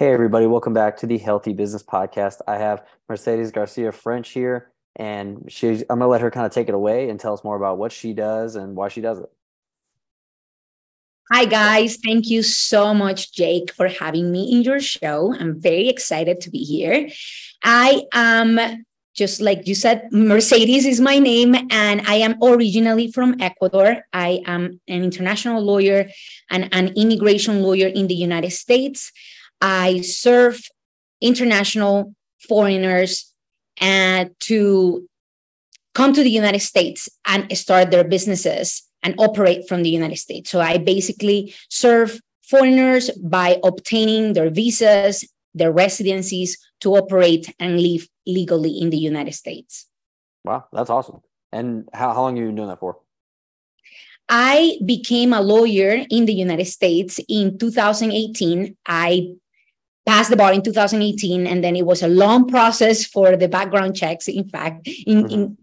Hey, 0.00 0.14
everybody, 0.14 0.46
welcome 0.46 0.72
back 0.72 0.96
to 0.96 1.06
the 1.06 1.18
Healthy 1.18 1.52
Business 1.52 1.82
Podcast. 1.82 2.36
I 2.48 2.56
have 2.56 2.86
Mercedes 3.06 3.50
Garcia 3.50 3.92
French 3.92 4.30
here, 4.30 4.72
and 4.96 5.46
I'm 5.62 5.98
going 5.98 6.00
to 6.00 6.06
let 6.06 6.22
her 6.22 6.30
kind 6.30 6.46
of 6.46 6.52
take 6.52 6.70
it 6.70 6.74
away 6.74 7.10
and 7.10 7.20
tell 7.20 7.34
us 7.34 7.44
more 7.44 7.54
about 7.54 7.76
what 7.76 7.92
she 7.92 8.14
does 8.14 8.56
and 8.56 8.74
why 8.74 8.88
she 8.88 9.02
does 9.02 9.18
it. 9.18 9.30
Hi, 11.30 11.44
guys. 11.44 11.98
Thank 12.02 12.30
you 12.30 12.42
so 12.42 12.94
much, 12.94 13.34
Jake, 13.34 13.74
for 13.74 13.88
having 13.88 14.32
me 14.32 14.50
in 14.50 14.62
your 14.62 14.80
show. 14.80 15.34
I'm 15.38 15.60
very 15.60 15.90
excited 15.90 16.40
to 16.40 16.50
be 16.50 16.64
here. 16.64 17.10
I 17.62 18.04
am 18.14 18.86
just 19.14 19.42
like 19.42 19.66
you 19.66 19.74
said, 19.74 20.08
Mercedes 20.12 20.86
is 20.86 20.98
my 20.98 21.18
name, 21.18 21.54
and 21.70 22.00
I 22.06 22.14
am 22.14 22.42
originally 22.42 23.12
from 23.12 23.38
Ecuador. 23.38 24.02
I 24.14 24.40
am 24.46 24.80
an 24.88 25.04
international 25.04 25.60
lawyer 25.62 26.08
and 26.48 26.70
an 26.72 26.94
immigration 26.96 27.60
lawyer 27.60 27.88
in 27.88 28.06
the 28.06 28.14
United 28.14 28.52
States. 28.52 29.12
I 29.60 30.00
serve 30.00 30.60
international 31.20 32.14
foreigners 32.48 33.32
and 33.78 34.30
to 34.40 35.06
come 35.94 36.12
to 36.12 36.22
the 36.22 36.30
United 36.30 36.60
States 36.60 37.08
and 37.26 37.56
start 37.56 37.90
their 37.90 38.04
businesses 38.04 38.82
and 39.02 39.14
operate 39.18 39.68
from 39.68 39.82
the 39.82 39.90
United 39.90 40.18
States. 40.18 40.50
So 40.50 40.60
I 40.60 40.78
basically 40.78 41.54
serve 41.68 42.20
foreigners 42.42 43.10
by 43.10 43.58
obtaining 43.64 44.34
their 44.34 44.50
visas, 44.50 45.24
their 45.54 45.72
residencies 45.72 46.58
to 46.80 46.96
operate 46.96 47.52
and 47.58 47.80
live 47.80 48.08
legally 48.26 48.78
in 48.78 48.90
the 48.90 48.98
United 48.98 49.34
States. 49.34 49.86
Wow, 50.44 50.64
that's 50.72 50.90
awesome. 50.90 51.20
And 51.52 51.88
how, 51.92 52.12
how 52.14 52.22
long 52.22 52.36
have 52.36 52.42
you 52.42 52.48
been 52.48 52.56
doing 52.56 52.68
that 52.68 52.80
for? 52.80 52.98
I 54.28 54.78
became 54.86 55.32
a 55.32 55.40
lawyer 55.40 56.04
in 56.08 56.26
the 56.26 56.34
United 56.34 56.66
States 56.66 57.18
in 57.28 57.58
2018. 57.58 58.76
I 58.86 59.34
passed 60.06 60.30
the 60.30 60.36
bar 60.36 60.52
in 60.52 60.62
2018 60.62 61.46
and 61.46 61.62
then 61.62 61.76
it 61.76 61.84
was 61.84 62.02
a 62.02 62.08
long 62.08 62.48
process 62.48 63.04
for 63.04 63.36
the 63.36 63.48
background 63.48 63.96
checks 63.96 64.28
in 64.28 64.48
fact. 64.48 64.88
In, 65.06 65.24
mm-hmm. 65.24 65.34
in 65.34 65.58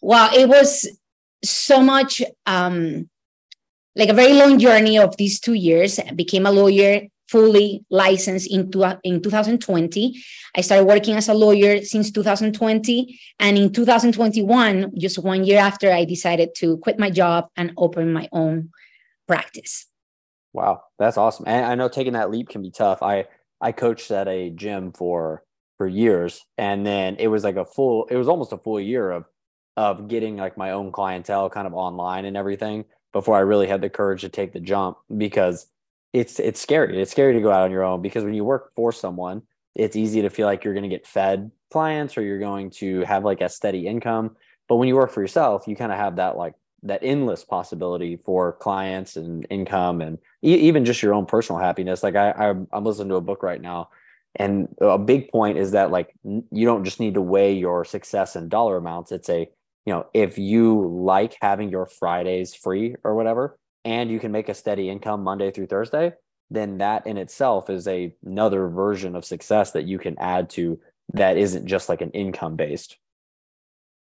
well 0.00 0.30
it 0.34 0.48
was 0.48 0.88
so 1.42 1.80
much 1.80 2.22
um 2.46 3.08
like 3.96 4.08
a 4.08 4.14
very 4.14 4.34
long 4.34 4.58
journey 4.58 4.98
of 4.98 5.16
these 5.16 5.40
two 5.40 5.54
years. 5.54 5.98
I 5.98 6.12
became 6.12 6.46
a 6.46 6.52
lawyer 6.52 7.02
fully 7.30 7.84
licensed 7.90 8.50
in, 8.50 8.68
in 9.04 9.22
2020 9.22 10.20
i 10.56 10.60
started 10.60 10.84
working 10.84 11.14
as 11.14 11.28
a 11.28 11.34
lawyer 11.34 11.80
since 11.80 12.10
2020 12.10 13.20
and 13.38 13.56
in 13.56 13.72
2021 13.72 14.90
just 14.98 15.16
one 15.16 15.44
year 15.44 15.60
after 15.60 15.92
i 15.92 16.04
decided 16.04 16.52
to 16.56 16.76
quit 16.78 16.98
my 16.98 17.08
job 17.08 17.46
and 17.56 17.72
open 17.76 18.12
my 18.12 18.28
own 18.32 18.70
practice. 19.28 19.86
Wow 20.52 20.82
that's 20.98 21.16
awesome. 21.16 21.44
And 21.46 21.64
i 21.64 21.76
know 21.76 21.88
taking 21.88 22.14
that 22.14 22.32
leap 22.32 22.48
can 22.48 22.62
be 22.62 22.72
tough. 22.72 23.00
I 23.00 23.26
I 23.60 23.72
coached 23.72 24.10
at 24.10 24.28
a 24.28 24.50
gym 24.50 24.92
for 24.92 25.44
for 25.78 25.86
years, 25.86 26.44
and 26.58 26.84
then 26.84 27.16
it 27.18 27.28
was 27.28 27.44
like 27.44 27.56
a 27.56 27.64
full. 27.64 28.06
It 28.10 28.16
was 28.16 28.28
almost 28.28 28.52
a 28.52 28.58
full 28.58 28.80
year 28.80 29.10
of 29.10 29.24
of 29.76 30.08
getting 30.08 30.36
like 30.36 30.56
my 30.56 30.72
own 30.72 30.92
clientele 30.92 31.48
kind 31.48 31.66
of 31.66 31.74
online 31.74 32.24
and 32.24 32.36
everything 32.36 32.84
before 33.12 33.36
I 33.36 33.40
really 33.40 33.66
had 33.66 33.80
the 33.80 33.88
courage 33.88 34.20
to 34.22 34.28
take 34.28 34.52
the 34.52 34.60
jump 34.60 34.98
because 35.16 35.66
it's 36.12 36.38
it's 36.38 36.60
scary. 36.60 37.00
It's 37.00 37.10
scary 37.10 37.34
to 37.34 37.40
go 37.40 37.50
out 37.50 37.64
on 37.64 37.70
your 37.70 37.84
own 37.84 38.02
because 38.02 38.24
when 38.24 38.34
you 38.34 38.44
work 38.44 38.72
for 38.74 38.92
someone, 38.92 39.42
it's 39.74 39.96
easy 39.96 40.22
to 40.22 40.30
feel 40.30 40.46
like 40.46 40.64
you're 40.64 40.74
going 40.74 40.88
to 40.88 40.94
get 40.94 41.06
fed 41.06 41.50
clients 41.70 42.18
or 42.18 42.22
you're 42.22 42.38
going 42.38 42.70
to 42.70 43.00
have 43.02 43.24
like 43.24 43.40
a 43.40 43.48
steady 43.48 43.86
income. 43.86 44.36
But 44.68 44.76
when 44.76 44.88
you 44.88 44.96
work 44.96 45.10
for 45.12 45.20
yourself, 45.20 45.66
you 45.66 45.76
kind 45.76 45.92
of 45.92 45.98
have 45.98 46.16
that 46.16 46.36
like 46.36 46.54
that 46.82 47.00
endless 47.02 47.44
possibility 47.44 48.16
for 48.16 48.52
clients 48.52 49.16
and 49.16 49.46
income 49.50 50.00
and 50.00 50.18
e- 50.42 50.54
even 50.54 50.84
just 50.84 51.02
your 51.02 51.14
own 51.14 51.26
personal 51.26 51.60
happiness. 51.60 52.02
Like 52.02 52.16
I, 52.16 52.30
I 52.30 52.50
i'm 52.72 52.84
listening 52.84 53.08
to 53.10 53.16
a 53.16 53.20
book 53.20 53.42
right 53.42 53.60
now 53.60 53.90
and 54.36 54.68
a 54.80 54.98
big 54.98 55.30
point 55.30 55.58
is 55.58 55.72
that 55.72 55.90
like 55.90 56.14
you 56.24 56.64
don't 56.64 56.84
just 56.84 57.00
need 57.00 57.14
to 57.14 57.20
weigh 57.20 57.54
your 57.54 57.84
success 57.84 58.36
in 58.36 58.48
dollar 58.48 58.76
amounts. 58.76 59.12
It's 59.12 59.28
a 59.28 59.48
you 59.86 59.92
know 59.92 60.06
if 60.14 60.38
you 60.38 60.86
like 61.02 61.36
having 61.40 61.70
your 61.70 61.86
fridays 61.86 62.54
free 62.54 62.94
or 63.02 63.14
whatever 63.14 63.58
and 63.84 64.10
you 64.10 64.20
can 64.20 64.32
make 64.32 64.48
a 64.48 64.54
steady 64.54 64.88
income 64.88 65.22
monday 65.22 65.50
through 65.50 65.66
thursday 65.66 66.12
then 66.50 66.78
that 66.78 67.06
in 67.06 67.16
itself 67.16 67.70
is 67.70 67.88
a 67.88 68.14
another 68.24 68.68
version 68.68 69.16
of 69.16 69.24
success 69.24 69.72
that 69.72 69.86
you 69.86 69.98
can 69.98 70.18
add 70.18 70.50
to 70.50 70.78
that 71.14 71.36
isn't 71.36 71.66
just 71.66 71.88
like 71.88 72.02
an 72.02 72.10
income 72.10 72.56
based 72.56 72.98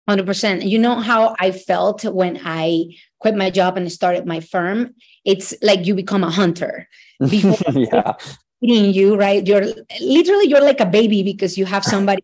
100%. 0.10 0.70
You 0.70 0.80
know 0.80 0.96
how 0.96 1.36
I 1.40 1.52
felt 1.52 2.04
when 2.04 2.40
I 2.44 2.96
quit 3.20 3.36
my 3.36 3.50
job 3.50 3.78
and 3.78 3.92
started 3.92 4.26
my 4.26 4.40
firm? 4.40 4.96
It's 5.24 5.54
like 5.62 5.86
you 5.86 5.96
become 5.96 6.24
a 6.24 6.30
hunter. 6.30 6.88
Before 7.20 7.56
yeah. 7.74 8.14
feeding 8.60 8.94
you, 8.94 9.16
right? 9.16 9.46
You're 9.46 9.66
literally 10.02 10.48
you're 10.48 10.64
like 10.64 10.82
a 10.82 10.86
baby 10.86 11.24
because 11.24 11.58
you 11.58 11.66
have 11.66 11.86
somebody 11.86 12.24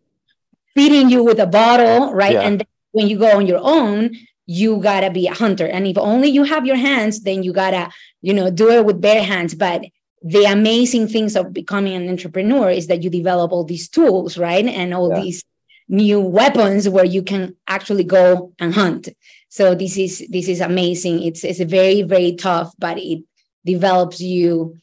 feeding 0.76 1.10
you 1.10 1.24
with 1.24 1.40
a 1.40 1.48
bottle, 1.48 2.14
right? 2.14 2.34
Yeah. 2.34 2.42
And 2.42 2.66
when 2.92 3.08
you 3.08 3.18
go 3.18 3.38
on 3.38 3.48
your 3.48 3.60
own, 3.62 4.16
you 4.46 4.78
gotta 4.78 5.12
be 5.12 5.28
a 5.28 5.34
hunter. 5.34 5.68
And 5.68 5.88
if 5.88 5.98
only 5.98 6.28
you 6.30 6.44
have 6.44 6.66
your 6.66 6.76
hands, 6.76 7.22
then 7.22 7.44
you 7.44 7.54
gotta, 7.54 7.92
you 8.22 8.34
know, 8.34 8.50
do 8.50 8.70
it 8.72 8.86
with 8.86 9.00
bare 9.00 9.24
hands. 9.24 9.54
But 9.54 9.86
the 10.22 10.46
amazing 10.46 11.08
things 11.08 11.36
of 11.36 11.54
becoming 11.54 11.94
an 11.94 12.10
entrepreneur 12.10 12.70
is 12.70 12.88
that 12.88 13.04
you 13.04 13.10
develop 13.10 13.52
all 13.52 13.64
these 13.64 13.88
tools, 13.88 14.38
right? 14.38 14.66
And 14.66 14.94
all 14.94 15.10
yeah. 15.10 15.22
these 15.22 15.44
new 15.90 16.20
weapons 16.20 16.88
where 16.88 17.06
you 17.06 17.24
can 17.24 17.56
actually 17.68 18.04
go 18.04 18.54
and 18.60 18.74
hunt 18.74 19.10
so 19.50 19.74
this 19.74 19.98
is 19.98 20.26
this 20.30 20.48
is 20.48 20.62
amazing 20.62 21.22
it's 21.24 21.44
it's 21.44 21.60
very 21.62 22.04
very 22.04 22.36
tough 22.36 22.72
but 22.78 22.98
it 23.00 23.24
develops 23.66 24.22
you 24.22 24.78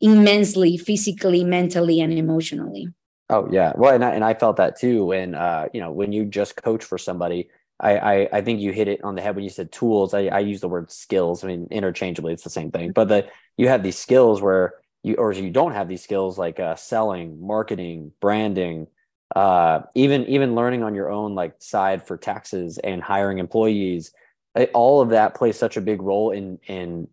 immensely 0.00 0.76
physically 0.76 1.44
mentally 1.44 2.00
and 2.00 2.12
emotionally 2.12 2.88
oh 3.28 3.46
yeah 3.52 3.72
well 3.76 3.94
and 3.94 4.04
I, 4.04 4.10
and 4.10 4.24
I 4.24 4.32
felt 4.34 4.56
that 4.56 4.78
too 4.78 5.04
when 5.04 5.34
uh 5.34 5.68
you 5.74 5.80
know 5.80 5.92
when 5.92 6.12
you 6.12 6.24
just 6.24 6.56
coach 6.56 6.82
for 6.82 6.98
somebody 6.98 7.50
I, 7.78 7.98
I, 7.98 8.28
I 8.32 8.40
think 8.40 8.60
you 8.60 8.72
hit 8.72 8.88
it 8.88 9.04
on 9.04 9.14
the 9.14 9.22
head 9.22 9.34
when 9.34 9.44
you 9.44 9.50
said 9.50 9.70
tools. 9.70 10.14
I, 10.14 10.28
I 10.28 10.38
use 10.38 10.60
the 10.60 10.68
word 10.68 10.90
skills. 10.90 11.44
I 11.44 11.48
mean, 11.48 11.68
interchangeably, 11.70 12.32
it's 12.32 12.42
the 12.42 12.48
same 12.48 12.70
thing. 12.70 12.92
But 12.92 13.08
the 13.08 13.26
you 13.58 13.68
have 13.68 13.82
these 13.82 13.98
skills 13.98 14.40
where 14.40 14.74
you 15.02 15.16
or 15.16 15.32
you 15.32 15.50
don't 15.50 15.72
have 15.72 15.88
these 15.88 16.02
skills 16.02 16.38
like 16.38 16.58
uh, 16.58 16.76
selling, 16.76 17.46
marketing, 17.46 18.12
branding, 18.20 18.86
uh, 19.34 19.80
even 19.94 20.24
even 20.26 20.54
learning 20.54 20.82
on 20.82 20.94
your 20.94 21.10
own 21.10 21.34
like 21.34 21.54
side 21.58 22.06
for 22.06 22.16
taxes 22.16 22.78
and 22.78 23.02
hiring 23.02 23.38
employees 23.38 24.12
it, 24.54 24.70
all 24.72 25.00
of 25.00 25.10
that 25.10 25.34
plays 25.34 25.58
such 25.58 25.76
a 25.76 25.80
big 25.80 26.00
role 26.02 26.30
in 26.30 26.58
in 26.66 27.08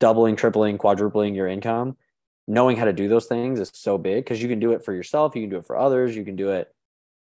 doubling 0.00 0.36
tripling 0.36 0.78
quadrupling 0.78 1.34
your 1.34 1.48
income. 1.48 1.96
Knowing 2.48 2.76
how 2.76 2.84
to 2.84 2.92
do 2.92 3.08
those 3.08 3.26
things 3.26 3.58
is 3.58 3.72
so 3.74 3.98
big 3.98 4.24
because 4.24 4.40
you 4.40 4.48
can 4.48 4.60
do 4.60 4.70
it 4.70 4.84
for 4.84 4.94
yourself 4.94 5.34
you 5.34 5.42
can 5.42 5.50
do 5.50 5.56
it 5.56 5.66
for 5.66 5.76
others 5.76 6.14
you 6.14 6.24
can 6.24 6.36
do 6.36 6.50
it 6.50 6.72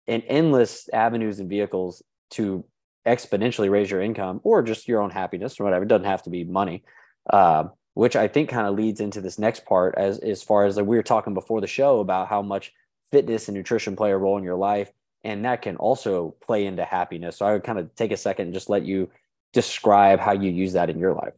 in 0.06 0.22
endless 0.22 0.88
avenues 0.94 1.40
and 1.40 1.50
vehicles 1.50 2.04
to 2.30 2.64
exponentially 3.08 3.68
raise 3.68 3.90
your 3.90 4.00
income 4.00 4.40
or 4.44 4.62
just 4.62 4.88
your 4.88 5.02
own 5.02 5.10
happiness 5.10 5.60
or 5.60 5.64
whatever 5.64 5.84
it 5.84 5.88
doesn't 5.88 6.06
have 6.06 6.22
to 6.22 6.30
be 6.30 6.44
money 6.44 6.84
uh, 7.32 7.64
which 7.96 8.16
i 8.16 8.28
think 8.28 8.48
kind 8.48 8.68
of 8.68 8.76
leads 8.76 9.02
into 9.02 9.20
this 9.20 9.40
next 9.40 9.66
part 9.66 9.96
as 9.98 10.20
as 10.20 10.44
far 10.44 10.66
as 10.66 10.78
like 10.78 10.86
we 10.86 10.98
were 10.98 11.02
talking 11.02 11.34
before 11.34 11.62
the 11.62 11.66
show 11.66 12.00
about 12.00 12.28
how 12.28 12.44
much 12.44 12.72
fitness 13.12 13.48
and 13.48 13.56
nutrition 13.56 13.96
play 13.96 14.12
a 14.12 14.18
role 14.18 14.38
in 14.38 14.44
your 14.44 14.56
life 14.56 14.92
and 15.24 15.44
that 15.46 15.62
can 15.62 15.76
also 15.78 16.36
play 16.42 16.66
into 16.66 16.86
happiness. 16.86 17.38
So 17.38 17.46
i 17.46 17.54
would 17.54 17.64
kind 17.64 17.80
of 17.80 17.94
take 17.96 18.12
a 18.12 18.18
second 18.18 18.48
and 18.48 18.54
just 18.54 18.70
let 18.70 18.86
you 18.86 19.10
describe 19.54 20.20
how 20.20 20.34
you 20.34 20.52
use 20.52 20.74
that 20.74 20.90
in 20.90 21.00
your 21.00 21.14
life. 21.14 21.34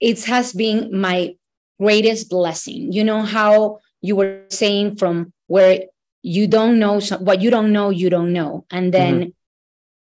It 0.00 0.24
has 0.24 0.52
been 0.52 0.98
my 0.98 1.36
greatest 1.78 2.28
blessing. 2.28 2.92
You 2.92 3.04
know 3.04 3.22
how 3.22 3.80
you 4.00 4.16
were 4.16 4.42
saying 4.48 4.96
from 4.96 5.32
where 5.46 5.84
you 6.22 6.46
don't 6.46 6.78
know 6.78 7.00
what 7.18 7.40
you 7.40 7.50
don't 7.50 7.72
know 7.72 7.90
you 7.90 8.10
don't 8.10 8.32
know. 8.32 8.66
And 8.70 8.92
then 8.92 9.14
mm-hmm 9.14 9.28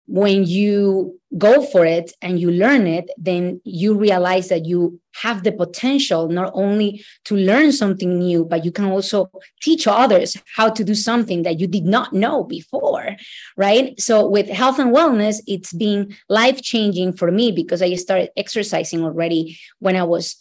when 0.06 0.44
you 0.44 1.18
go 1.36 1.64
for 1.66 1.84
it 1.84 2.12
and 2.22 2.38
you 2.38 2.50
learn 2.50 2.86
it, 2.86 3.10
then 3.18 3.60
you 3.64 3.94
realize 3.94 4.48
that 4.48 4.64
you 4.64 5.00
have 5.22 5.42
the 5.42 5.52
potential 5.52 6.28
not 6.28 6.50
only 6.54 7.04
to 7.24 7.36
learn 7.36 7.72
something 7.72 8.18
new, 8.18 8.44
but 8.44 8.64
you 8.64 8.70
can 8.70 8.86
also 8.86 9.30
teach 9.60 9.86
others 9.86 10.36
how 10.54 10.68
to 10.70 10.84
do 10.84 10.94
something 10.94 11.42
that 11.42 11.58
you 11.58 11.66
did 11.66 11.84
not 11.84 12.12
know 12.12 12.44
before, 12.44 13.16
right? 13.56 13.98
So 14.00 14.28
with 14.28 14.48
health 14.48 14.78
and 14.78 14.94
wellness, 14.94 15.40
it's 15.46 15.72
been 15.72 16.14
life 16.28 16.62
changing 16.62 17.14
for 17.14 17.30
me 17.30 17.50
because 17.50 17.82
I 17.82 17.94
started 17.94 18.30
exercising 18.36 19.02
already 19.02 19.58
when 19.80 19.96
I 19.96 20.04
was 20.04 20.36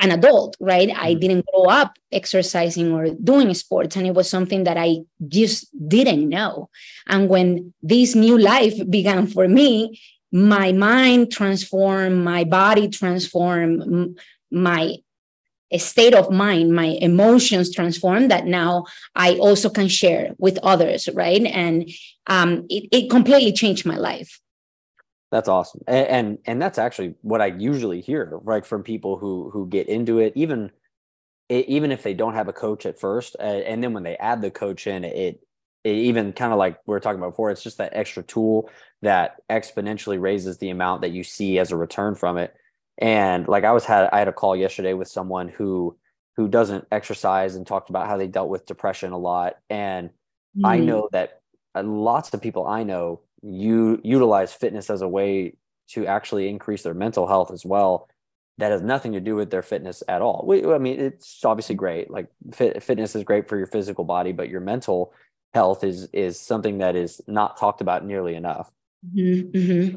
an 0.00 0.10
adult, 0.10 0.56
right? 0.60 0.90
I 0.90 1.12
mm-hmm. 1.12 1.20
didn't 1.20 1.46
grow 1.46 1.64
up 1.64 1.96
exercising 2.10 2.92
or 2.92 3.10
doing 3.10 3.52
sports, 3.54 3.96
and 3.96 4.06
it 4.06 4.14
was 4.14 4.28
something 4.28 4.64
that 4.64 4.76
I 4.76 5.00
just 5.28 5.68
didn't 5.88 6.28
know. 6.28 6.70
And 7.06 7.28
when 7.28 7.72
this 7.82 8.14
new 8.14 8.38
life 8.38 8.74
began 8.88 9.26
for 9.26 9.46
me, 9.46 10.00
my 10.32 10.72
mind 10.72 11.32
transformed, 11.32 12.24
my 12.24 12.44
body 12.44 12.88
transformed, 12.88 14.18
my 14.50 14.96
state 15.76 16.14
of 16.14 16.30
mind, 16.30 16.72
my 16.72 16.98
emotions 17.00 17.72
transformed 17.72 18.30
that 18.30 18.46
now 18.46 18.86
I 19.14 19.34
also 19.34 19.70
can 19.70 19.88
share 19.88 20.34
with 20.38 20.58
others, 20.62 21.08
right? 21.14 21.44
And 21.44 21.88
um, 22.26 22.66
it, 22.68 22.88
it 22.90 23.10
completely 23.10 23.52
changed 23.52 23.86
my 23.86 23.96
life. 23.96 24.40
That's 25.30 25.48
awesome, 25.48 25.82
and, 25.86 26.06
and, 26.06 26.38
and 26.44 26.62
that's 26.62 26.78
actually 26.78 27.14
what 27.22 27.40
I 27.40 27.46
usually 27.46 28.00
hear, 28.00 28.38
right, 28.42 28.66
from 28.66 28.82
people 28.82 29.16
who 29.16 29.50
who 29.50 29.68
get 29.68 29.88
into 29.88 30.18
it. 30.18 30.32
Even 30.34 30.70
even 31.48 31.90
if 31.92 32.02
they 32.02 32.14
don't 32.14 32.34
have 32.34 32.48
a 32.48 32.52
coach 32.52 32.86
at 32.86 33.00
first, 33.00 33.36
and 33.38 33.82
then 33.82 33.92
when 33.92 34.02
they 34.02 34.16
add 34.16 34.40
the 34.40 34.50
coach 34.50 34.86
in, 34.86 35.04
it, 35.04 35.40
it 35.84 35.96
even 35.96 36.32
kind 36.32 36.52
of 36.52 36.58
like 36.58 36.78
we 36.86 36.94
are 36.94 37.00
talking 37.00 37.18
about 37.18 37.30
before, 37.30 37.50
it's 37.50 37.62
just 37.62 37.78
that 37.78 37.92
extra 37.94 38.22
tool 38.22 38.70
that 39.02 39.36
exponentially 39.50 40.20
raises 40.20 40.58
the 40.58 40.70
amount 40.70 41.02
that 41.02 41.10
you 41.10 41.24
see 41.24 41.58
as 41.58 41.72
a 41.72 41.76
return 41.76 42.14
from 42.14 42.36
it. 42.36 42.54
And 42.98 43.48
like 43.48 43.64
I 43.64 43.72
was 43.72 43.84
had 43.84 44.08
I 44.12 44.18
had 44.18 44.28
a 44.28 44.32
call 44.32 44.54
yesterday 44.54 44.92
with 44.92 45.08
someone 45.08 45.48
who 45.48 45.96
who 46.36 46.48
doesn't 46.48 46.86
exercise 46.92 47.56
and 47.56 47.66
talked 47.66 47.90
about 47.90 48.06
how 48.06 48.16
they 48.16 48.28
dealt 48.28 48.48
with 48.48 48.66
depression 48.66 49.12
a 49.12 49.18
lot. 49.18 49.56
And 49.68 50.10
mm. 50.56 50.66
I 50.66 50.78
know 50.78 51.08
that 51.12 51.40
uh, 51.74 51.82
lots 51.82 52.32
of 52.32 52.42
people 52.42 52.66
I 52.66 52.82
know 52.82 53.20
you 53.42 54.00
utilize 54.02 54.52
fitness 54.52 54.90
as 54.90 55.02
a 55.02 55.08
way 55.08 55.54
to 55.90 56.06
actually 56.06 56.48
increase 56.48 56.82
their 56.82 56.94
mental 56.94 57.26
health 57.26 57.50
as 57.50 57.64
well 57.64 58.08
that 58.58 58.72
has 58.72 58.82
nothing 58.82 59.12
to 59.12 59.20
do 59.20 59.34
with 59.34 59.50
their 59.50 59.62
fitness 59.62 60.02
at 60.06 60.22
all. 60.22 60.44
We, 60.46 60.64
I 60.64 60.78
mean, 60.78 61.00
it's 61.00 61.44
obviously 61.44 61.74
great. 61.74 62.10
Like 62.10 62.28
fit, 62.52 62.82
fitness 62.82 63.16
is 63.16 63.24
great 63.24 63.48
for 63.48 63.56
your 63.56 63.66
physical 63.66 64.04
body, 64.04 64.32
but 64.32 64.50
your 64.50 64.60
mental 64.60 65.12
health 65.54 65.82
is 65.82 66.08
is 66.12 66.38
something 66.38 66.78
that 66.78 66.94
is 66.94 67.20
not 67.26 67.56
talked 67.56 67.80
about 67.80 68.04
nearly 68.04 68.34
enough. 68.34 68.70
Mm-hmm. 69.16 69.96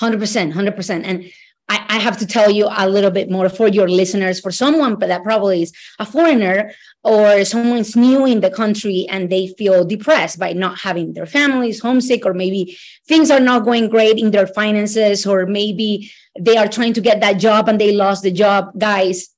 100%, 0.00 0.52
100%. 0.52 1.02
And 1.04 1.30
I, 1.70 1.86
I 1.88 1.98
have 2.00 2.18
to 2.18 2.26
tell 2.26 2.50
you 2.50 2.68
a 2.68 2.88
little 2.88 3.12
bit 3.12 3.30
more 3.30 3.48
for 3.48 3.68
your 3.68 3.88
listeners, 3.88 4.40
for 4.40 4.50
someone 4.50 4.98
that 4.98 5.22
probably 5.22 5.62
is 5.62 5.72
a 6.00 6.04
foreigner 6.04 6.72
or 7.04 7.44
someone's 7.44 7.94
new 7.94 8.26
in 8.26 8.40
the 8.40 8.50
country 8.50 9.06
and 9.08 9.30
they 9.30 9.46
feel 9.56 9.84
depressed 9.84 10.38
by 10.38 10.52
not 10.52 10.80
having 10.80 11.12
their 11.12 11.26
families 11.26 11.80
homesick, 11.80 12.26
or 12.26 12.34
maybe 12.34 12.76
things 13.06 13.30
are 13.30 13.38
not 13.40 13.64
going 13.64 13.88
great 13.88 14.18
in 14.18 14.32
their 14.32 14.48
finances, 14.48 15.24
or 15.24 15.46
maybe 15.46 16.10
they 16.38 16.56
are 16.56 16.68
trying 16.68 16.92
to 16.94 17.00
get 17.00 17.20
that 17.20 17.38
job 17.38 17.68
and 17.68 17.80
they 17.80 17.92
lost 17.92 18.24
the 18.24 18.32
job. 18.32 18.72
Guys, 18.76 19.28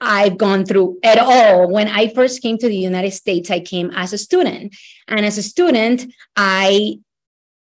I've 0.00 0.38
gone 0.38 0.64
through 0.64 0.98
at 1.02 1.18
all. 1.18 1.68
When 1.68 1.88
I 1.88 2.08
first 2.08 2.40
came 2.40 2.56
to 2.58 2.68
the 2.68 2.76
United 2.76 3.10
States, 3.12 3.50
I 3.50 3.60
came 3.60 3.90
as 3.90 4.12
a 4.12 4.18
student. 4.18 4.76
And 5.08 5.26
as 5.26 5.38
a 5.38 5.42
student, 5.42 6.06
I 6.36 7.00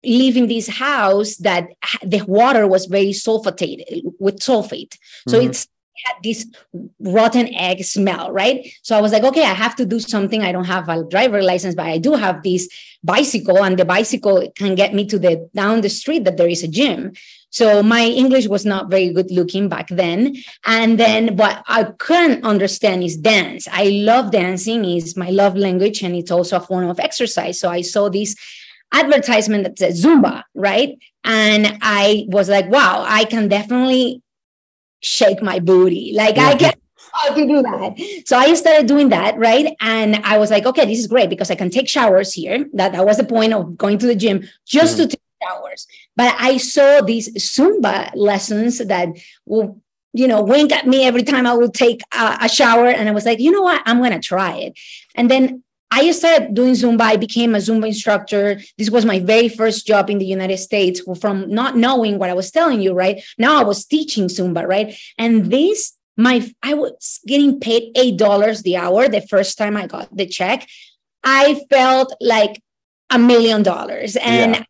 live 0.05 0.37
in 0.37 0.47
this 0.47 0.67
house 0.67 1.37
that 1.37 1.69
the 2.03 2.23
water 2.25 2.67
was 2.67 2.85
very 2.85 3.11
sulfated 3.11 4.03
with 4.19 4.39
sulfate. 4.39 4.97
So 5.27 5.39
mm-hmm. 5.39 5.49
it's 5.49 5.67
had 6.03 6.15
this 6.23 6.45
rotten 6.99 7.53
egg 7.55 7.83
smell, 7.83 8.31
right? 8.31 8.67
So 8.81 8.97
I 8.97 9.01
was 9.01 9.11
like, 9.11 9.23
okay, 9.23 9.43
I 9.43 9.53
have 9.53 9.75
to 9.77 9.85
do 9.85 9.99
something. 9.99 10.43
I 10.43 10.51
don't 10.51 10.65
have 10.65 10.89
a 10.89 11.03
driver 11.03 11.41
license, 11.41 11.75
but 11.75 11.85
I 11.85 11.97
do 11.97 12.13
have 12.13 12.43
this 12.43 12.67
bicycle, 13.03 13.63
and 13.63 13.77
the 13.77 13.85
bicycle 13.85 14.51
can 14.55 14.75
get 14.75 14.93
me 14.93 15.05
to 15.05 15.17
the 15.17 15.49
down 15.55 15.81
the 15.81 15.89
street 15.89 16.25
that 16.25 16.37
there 16.37 16.49
is 16.49 16.63
a 16.63 16.67
gym. 16.67 17.13
So 17.49 17.81
my 17.81 18.03
English 18.03 18.47
was 18.47 18.65
not 18.65 18.89
very 18.89 19.13
good 19.13 19.31
looking 19.31 19.69
back 19.69 19.87
then. 19.87 20.35
And 20.65 20.99
then 20.99 21.37
what 21.37 21.63
I 21.67 21.85
couldn't 21.85 22.43
understand 22.43 23.01
is 23.01 23.15
dance. 23.15 23.65
I 23.71 23.85
love 23.85 24.31
dancing, 24.31 24.83
is 24.83 25.15
my 25.15 25.29
love 25.29 25.55
language, 25.55 26.03
and 26.03 26.13
it's 26.15 26.31
also 26.31 26.57
a 26.57 26.59
form 26.59 26.89
of 26.89 26.99
exercise. 26.99 27.57
So 27.57 27.69
I 27.69 27.81
saw 27.81 28.09
this 28.09 28.35
advertisement 28.91 29.63
that 29.63 29.77
said 29.77 29.93
Zumba, 29.93 30.43
right? 30.53 30.97
And 31.23 31.77
I 31.81 32.25
was 32.27 32.49
like, 32.49 32.69
wow, 32.69 33.03
I 33.07 33.25
can 33.25 33.47
definitely 33.47 34.21
shake 35.01 35.41
my 35.41 35.59
booty. 35.59 36.13
Like 36.13 36.35
yeah. 36.37 36.47
I 36.47 36.55
can 36.55 36.73
how 37.15 37.33
to 37.33 37.47
do 37.47 37.61
that. 37.61 38.23
So 38.25 38.37
I 38.37 38.53
started 38.55 38.87
doing 38.87 39.09
that, 39.09 39.37
right? 39.37 39.75
And 39.79 40.17
I 40.17 40.37
was 40.37 40.51
like, 40.51 40.65
okay, 40.65 40.85
this 40.85 40.99
is 40.99 41.07
great 41.07 41.29
because 41.29 41.49
I 41.49 41.55
can 41.55 41.69
take 41.69 41.87
showers 41.87 42.33
here. 42.33 42.65
That, 42.73 42.91
that 42.91 43.05
was 43.05 43.17
the 43.17 43.23
point 43.23 43.53
of 43.53 43.77
going 43.77 43.97
to 43.99 44.07
the 44.07 44.15
gym 44.15 44.47
just 44.65 44.97
mm 44.97 45.03
to 45.03 45.07
take 45.07 45.21
showers. 45.47 45.87
But 46.15 46.35
I 46.39 46.57
saw 46.57 47.01
these 47.01 47.33
Zumba 47.35 48.11
lessons 48.15 48.79
that 48.79 49.09
will, 49.45 49.81
you 50.13 50.27
know, 50.27 50.41
wink 50.41 50.71
at 50.71 50.87
me 50.87 51.05
every 51.05 51.23
time 51.23 51.45
I 51.45 51.53
would 51.53 51.73
take 51.73 52.01
a, 52.13 52.37
a 52.41 52.49
shower. 52.49 52.87
And 52.87 53.07
I 53.07 53.11
was 53.11 53.25
like, 53.25 53.39
you 53.39 53.51
know 53.51 53.61
what? 53.61 53.81
I'm 53.85 53.99
going 53.99 54.11
to 54.11 54.19
try 54.19 54.57
it. 54.57 54.79
And 55.15 55.29
then 55.29 55.63
I 55.91 56.11
started 56.11 56.53
doing 56.53 56.73
Zumba. 56.73 57.01
I 57.01 57.17
became 57.17 57.55
a 57.55 57.59
Zumba 57.59 57.87
instructor. 57.87 58.59
This 58.77 58.89
was 58.89 59.05
my 59.05 59.19
very 59.19 59.49
first 59.49 59.85
job 59.85 60.09
in 60.09 60.17
the 60.17 60.25
United 60.25 60.57
States 60.57 61.01
from 61.19 61.49
not 61.49 61.77
knowing 61.77 62.17
what 62.19 62.29
I 62.29 62.33
was 62.33 62.51
telling 62.51 62.81
you, 62.81 62.93
right? 62.93 63.23
Now 63.37 63.59
I 63.59 63.63
was 63.63 63.85
teaching 63.85 64.25
Zumba, 64.25 64.67
right? 64.67 64.97
And 65.17 65.51
this, 65.51 65.93
my, 66.17 66.49
I 66.63 66.73
was 66.73 67.19
getting 67.25 67.59
paid 67.59 67.93
$8 67.95 68.63
the 68.63 68.77
hour 68.77 69.07
the 69.07 69.21
first 69.21 69.57
time 69.57 69.77
I 69.77 69.87
got 69.87 70.15
the 70.15 70.25
check. 70.25 70.67
I 71.23 71.61
felt 71.69 72.15
like 72.19 72.61
a 73.09 73.19
million 73.19 73.63
dollars. 73.63 74.15
And 74.15 74.55
yeah. 74.55 74.63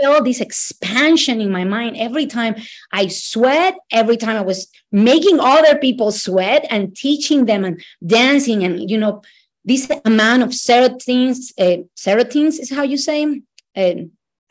felt 0.00 0.24
this 0.24 0.40
expansion 0.40 1.40
in 1.40 1.50
my 1.50 1.64
mind 1.64 1.96
every 1.96 2.26
time 2.26 2.56
I 2.92 3.06
sweat, 3.06 3.76
every 3.90 4.16
time 4.16 4.36
I 4.36 4.42
was 4.42 4.68
making 4.92 5.38
other 5.40 5.78
people 5.78 6.12
sweat 6.12 6.66
and 6.70 6.94
teaching 6.94 7.46
them 7.46 7.64
and 7.64 7.82
dancing 8.04 8.64
and, 8.64 8.90
you 8.90 8.98
know, 8.98 9.22
this 9.66 9.90
amount 10.04 10.44
of 10.44 10.50
serotins, 10.50 11.52
uh, 11.58 11.82
serotins 11.96 12.58
is 12.60 12.70
how 12.70 12.84
you 12.84 12.96
say 12.96 13.42
uh, 13.76 13.94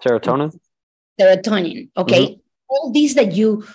serotonin. 0.05 0.59
Serotonin. 1.19 1.89
Okay, 1.97 2.25
mm-hmm. 2.25 2.39
all 2.69 2.91
these 2.91 3.15
that 3.15 3.31
you 3.31 3.65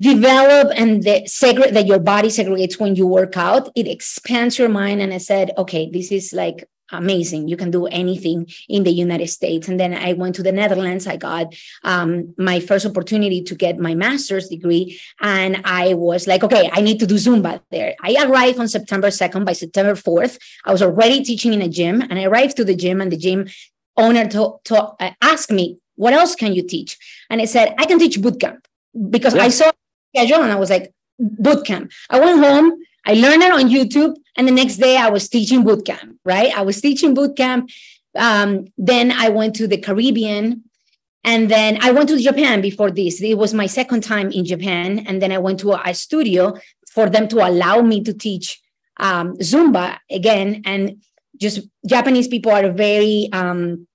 develop 0.00 0.72
and 0.74 1.02
the 1.02 1.22
segre- 1.26 1.72
that 1.72 1.86
your 1.86 1.98
body 1.98 2.28
segregates 2.28 2.80
when 2.80 2.96
you 2.96 3.06
work 3.06 3.36
out, 3.36 3.68
it 3.76 3.86
expands 3.86 4.58
your 4.58 4.68
mind. 4.68 5.02
And 5.02 5.12
I 5.12 5.18
said, 5.18 5.52
okay, 5.58 5.90
this 5.90 6.10
is 6.10 6.32
like 6.32 6.66
amazing. 6.90 7.48
You 7.48 7.56
can 7.56 7.70
do 7.70 7.86
anything 7.86 8.48
in 8.68 8.84
the 8.84 8.90
United 8.90 9.28
States. 9.28 9.68
And 9.68 9.78
then 9.78 9.94
I 9.94 10.12
went 10.14 10.34
to 10.36 10.42
the 10.42 10.52
Netherlands. 10.52 11.06
I 11.06 11.16
got 11.16 11.54
um, 11.84 12.34
my 12.38 12.60
first 12.60 12.86
opportunity 12.86 13.42
to 13.42 13.54
get 13.54 13.78
my 13.78 13.94
master's 13.94 14.48
degree. 14.48 15.00
And 15.20 15.60
I 15.64 15.94
was 15.94 16.26
like, 16.26 16.44
okay, 16.44 16.70
I 16.72 16.80
need 16.80 17.00
to 17.00 17.06
do 17.06 17.14
Zumba 17.14 17.60
there. 17.70 17.94
I 18.02 18.16
arrived 18.24 18.58
on 18.58 18.68
September 18.68 19.08
2nd. 19.08 19.44
By 19.44 19.52
September 19.52 19.94
4th, 19.94 20.38
I 20.64 20.72
was 20.72 20.82
already 20.82 21.22
teaching 21.22 21.52
in 21.54 21.62
a 21.62 21.68
gym. 21.68 22.02
And 22.02 22.18
I 22.18 22.24
arrived 22.24 22.56
to 22.56 22.64
the 22.64 22.74
gym, 22.74 23.00
and 23.00 23.12
the 23.12 23.16
gym 23.16 23.48
owner 23.96 24.26
to, 24.28 24.58
to 24.64 24.82
uh, 24.82 25.10
ask 25.20 25.50
me, 25.50 25.78
what 25.96 26.12
else 26.12 26.34
can 26.34 26.54
you 26.54 26.62
teach? 26.62 26.96
And 27.28 27.40
I 27.40 27.44
said, 27.44 27.74
I 27.78 27.86
can 27.86 27.98
teach 27.98 28.20
boot 28.22 28.40
camp 28.40 28.66
because 29.10 29.34
yeah. 29.34 29.42
I 29.42 29.48
saw 29.48 29.72
schedule 30.14 30.42
and 30.42 30.52
I 30.52 30.56
was 30.56 30.70
like, 30.70 30.94
boot 31.18 31.66
camp. 31.66 31.90
I 32.08 32.20
went 32.20 32.38
home 32.38 32.80
I 33.06 33.14
learned 33.14 33.42
it 33.42 33.52
on 33.52 33.68
YouTube. 33.68 34.16
And 34.36 34.46
the 34.46 34.52
next 34.52 34.76
day 34.76 34.96
I 34.96 35.08
was 35.08 35.28
teaching 35.28 35.64
boot 35.64 35.84
camp, 35.84 36.18
right? 36.24 36.56
I 36.56 36.62
was 36.62 36.80
teaching 36.80 37.14
boot 37.14 37.36
camp. 37.36 37.70
Um, 38.16 38.66
then 38.76 39.12
I 39.12 39.28
went 39.28 39.54
to 39.56 39.66
the 39.66 39.78
Caribbean. 39.78 40.64
And 41.24 41.50
then 41.50 41.78
I 41.82 41.90
went 41.90 42.08
to 42.10 42.18
Japan 42.18 42.60
before 42.60 42.90
this. 42.90 43.20
It 43.20 43.36
was 43.36 43.52
my 43.52 43.66
second 43.66 44.02
time 44.02 44.30
in 44.30 44.44
Japan. 44.44 45.00
And 45.00 45.20
then 45.20 45.32
I 45.32 45.38
went 45.38 45.60
to 45.60 45.72
a, 45.72 45.92
studio 45.94 46.56
for 46.90 47.10
them 47.10 47.28
to 47.28 47.46
allow 47.46 47.82
me 47.82 48.02
to 48.04 48.14
teach 48.14 48.60
um, 48.98 49.34
Zumba 49.36 49.98
again. 50.10 50.62
And 50.64 51.02
just 51.36 51.60
Japanese 51.86 52.28
people 52.28 52.52
are 52.52 52.70
very, 52.70 53.28
um, 53.32 53.86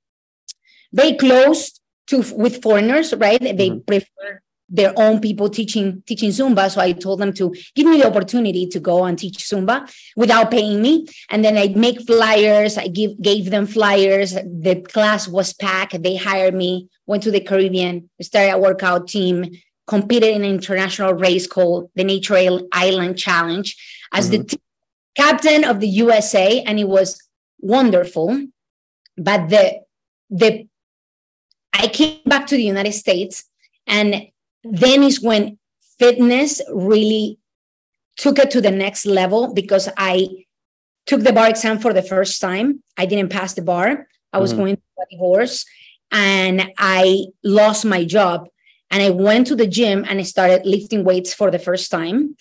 very 0.92 1.14
close 1.14 1.80
to 2.08 2.24
with 2.36 2.62
foreigners, 2.62 3.14
right? 3.16 3.40
They 3.40 3.70
mm-hmm. 3.70 3.80
prefer 3.80 4.43
their 4.70 4.94
own 4.98 5.20
people 5.20 5.50
teaching 5.50 6.04
teaching 6.06 6.30
Zumba. 6.30 6.70
So 6.72 6.82
I 6.82 6.94
told 6.94 7.20
them 7.20 7.34
to 7.34 7.54
give 7.76 7.86
me 7.86 7.98
the 7.98 8.08
opportunity 8.08 8.68
to 8.68 8.80
go 8.80 9.06
and 9.06 9.18
teach 9.18 9.38
Zumba 9.40 9.92
without 10.16 10.52
paying 10.52 10.82
me. 10.82 11.08
And 11.30 11.44
then 11.44 11.58
I'd 11.58 11.78
make 11.78 12.02
flyers. 12.02 12.78
I 12.78 12.88
give 12.88 13.22
gave 13.22 13.52
them 13.52 13.68
flyers. 13.68 14.34
The 14.34 14.82
class 14.90 15.28
was 15.28 15.54
packed. 15.54 16.02
They 16.02 16.16
hired 16.16 16.56
me. 16.56 16.90
Went 17.06 17.24
to 17.24 17.32
the 17.32 17.42
Caribbean. 17.42 18.10
Started 18.22 18.54
a 18.54 18.58
workout 18.58 19.08
team. 19.08 19.46
Competed 19.86 20.34
in 20.34 20.46
an 20.46 20.50
international 20.50 21.14
race 21.14 21.46
called 21.46 21.92
the 21.96 22.06
Nature 22.06 22.62
Island 22.72 23.18
Challenge 23.18 23.76
as 24.14 24.30
mm-hmm. 24.30 24.44
the 24.44 24.48
t- 24.48 24.62
captain 25.14 25.66
of 25.66 25.82
the 25.82 25.88
USA, 25.88 26.62
and 26.62 26.80
it 26.80 26.88
was 26.88 27.22
wonderful. 27.60 28.48
But 29.18 29.50
the 29.50 29.82
the 30.30 30.68
I 31.74 31.88
came 31.88 32.22
back 32.26 32.48
to 32.48 32.56
the 32.56 32.64
United 32.64 32.94
States 32.94 33.44
and 33.88 34.28
then 34.64 35.04
is 35.04 35.22
when 35.22 35.58
fitness 36.00 36.62
really 36.72 37.40
took 38.18 38.40
it 38.40 38.52
to 38.52 38.62
the 38.62 38.72
next 38.72 39.06
level 39.06 39.54
because 39.54 39.90
I 39.98 40.46
took 41.06 41.22
the 41.22 41.34
bar 41.34 41.50
exam 41.50 41.80
for 41.80 41.94
the 41.94 42.02
first 42.02 42.40
time. 42.40 42.84
I 42.98 43.06
didn't 43.06 43.32
pass 43.32 43.54
the 43.54 43.62
bar. 43.62 44.08
I 44.32 44.40
was 44.40 44.52
mm-hmm. 44.52 44.62
going 44.62 44.76
through 44.76 45.04
a 45.04 45.12
divorce 45.12 45.66
and 46.12 46.72
I 46.78 47.26
lost 47.44 47.86
my 47.86 48.06
job. 48.06 48.48
And 48.92 49.02
I 49.02 49.10
went 49.10 49.48
to 49.48 49.56
the 49.56 49.68
gym 49.68 50.06
and 50.08 50.20
I 50.20 50.24
started 50.24 50.66
lifting 50.66 51.04
weights 51.04 51.34
for 51.34 51.50
the 51.50 51.60
first 51.60 51.90
time. 51.90 52.36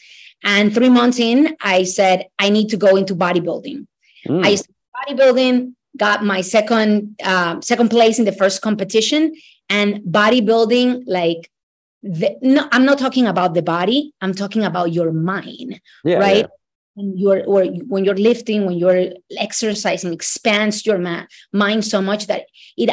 And 0.45 0.75
three 0.75 0.91
months 0.91 1.19
in, 1.19 1.57
I 1.61 1.85
said, 1.85 2.27
I 2.39 2.51
need 2.51 2.69
to 2.71 2.77
go 2.77 2.97
into 2.97 3.15
bodybuilding. 3.15 3.87
Mm. 4.29 4.45
I 4.45 4.59
bodybuilding, 4.99 5.73
got 5.97 6.25
my 6.25 6.41
second 6.41 7.17
uh, 7.23 7.61
second 7.61 7.89
place 7.89 8.19
in 8.19 8.25
the 8.25 8.33
first 8.33 8.61
competition, 8.61 9.35
and 9.71 10.01
bodybuilding 10.01 11.05
like 11.07 11.51
the, 12.03 12.37
no, 12.43 12.69
I'm 12.73 12.85
not 12.85 12.99
talking 12.99 13.27
about 13.27 13.55
the 13.55 13.63
body. 13.63 14.13
I'm 14.21 14.35
talking 14.35 14.65
about 14.65 14.93
your 14.93 15.13
mind, 15.13 15.81
yeah, 16.05 16.19
right? 16.19 16.37
Yeah. 16.37 16.47
When 16.95 17.17
you're 17.17 17.45
or 17.47 17.65
when 17.65 18.05
you're 18.05 18.17
lifting, 18.17 18.67
when 18.67 18.77
you're 18.77 19.13
exercising, 19.39 20.13
expands 20.13 20.85
your 20.85 20.99
ma- 20.99 21.25
mind 21.51 21.87
so 21.87 22.03
much 22.03 22.27
that 22.27 22.47
it 22.77 22.91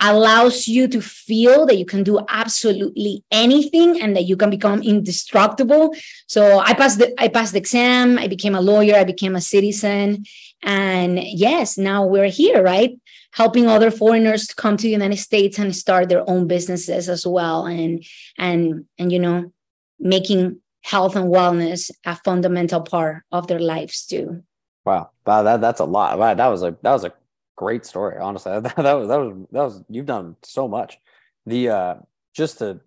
allows 0.00 0.66
you 0.66 0.88
to 0.88 1.00
feel 1.00 1.64
that 1.66 1.78
you 1.78 1.86
can 1.86 2.02
do 2.02 2.18
absolutely 2.28 3.22
anything 3.30 4.02
and 4.02 4.16
that 4.16 4.24
you 4.24 4.36
can 4.36 4.50
become 4.50 4.82
indestructible. 4.82 5.94
So 6.26 6.58
I 6.58 6.74
passed 6.74 6.98
the 6.98 7.14
I 7.22 7.28
passed 7.28 7.52
the 7.52 7.58
exam, 7.58 8.18
I 8.18 8.26
became 8.26 8.56
a 8.56 8.60
lawyer, 8.60 8.96
I 8.96 9.04
became 9.04 9.36
a 9.36 9.40
citizen. 9.40 10.24
And 10.64 11.22
yes, 11.22 11.78
now 11.78 12.04
we're 12.04 12.30
here, 12.30 12.62
right? 12.62 12.98
Helping 13.32 13.66
other 13.66 13.90
foreigners 13.90 14.46
to 14.46 14.54
come 14.54 14.76
to 14.76 14.82
the 14.82 14.90
United 14.90 15.16
States 15.16 15.58
and 15.58 15.74
start 15.74 16.08
their 16.08 16.28
own 16.28 16.46
businesses 16.46 17.08
as 17.08 17.26
well. 17.26 17.66
And 17.66 18.04
and 18.38 18.84
and 18.98 19.10
you 19.10 19.18
know, 19.18 19.52
making 19.98 20.60
health 20.82 21.16
and 21.16 21.32
wellness 21.32 21.90
a 22.04 22.16
fundamental 22.16 22.80
part 22.80 23.22
of 23.32 23.46
their 23.46 23.60
lives 23.60 24.04
too. 24.04 24.42
Wow, 24.84 25.10
wow, 25.24 25.42
that 25.44 25.60
that's 25.60 25.80
a 25.80 25.84
lot. 25.84 26.18
Wow, 26.18 26.34
that 26.34 26.46
was 26.48 26.62
a 26.62 26.76
that 26.82 26.92
was 26.92 27.04
a 27.04 27.12
great 27.56 27.86
story. 27.86 28.18
Honestly, 28.18 28.52
that, 28.60 28.76
that 28.76 28.92
was 28.92 29.08
that 29.08 29.16
was 29.16 29.46
that 29.52 29.62
was 29.62 29.82
you've 29.88 30.06
done 30.06 30.36
so 30.42 30.68
much. 30.68 30.98
The 31.46 31.68
uh, 31.68 31.94
just 32.34 32.58
to 32.58 32.80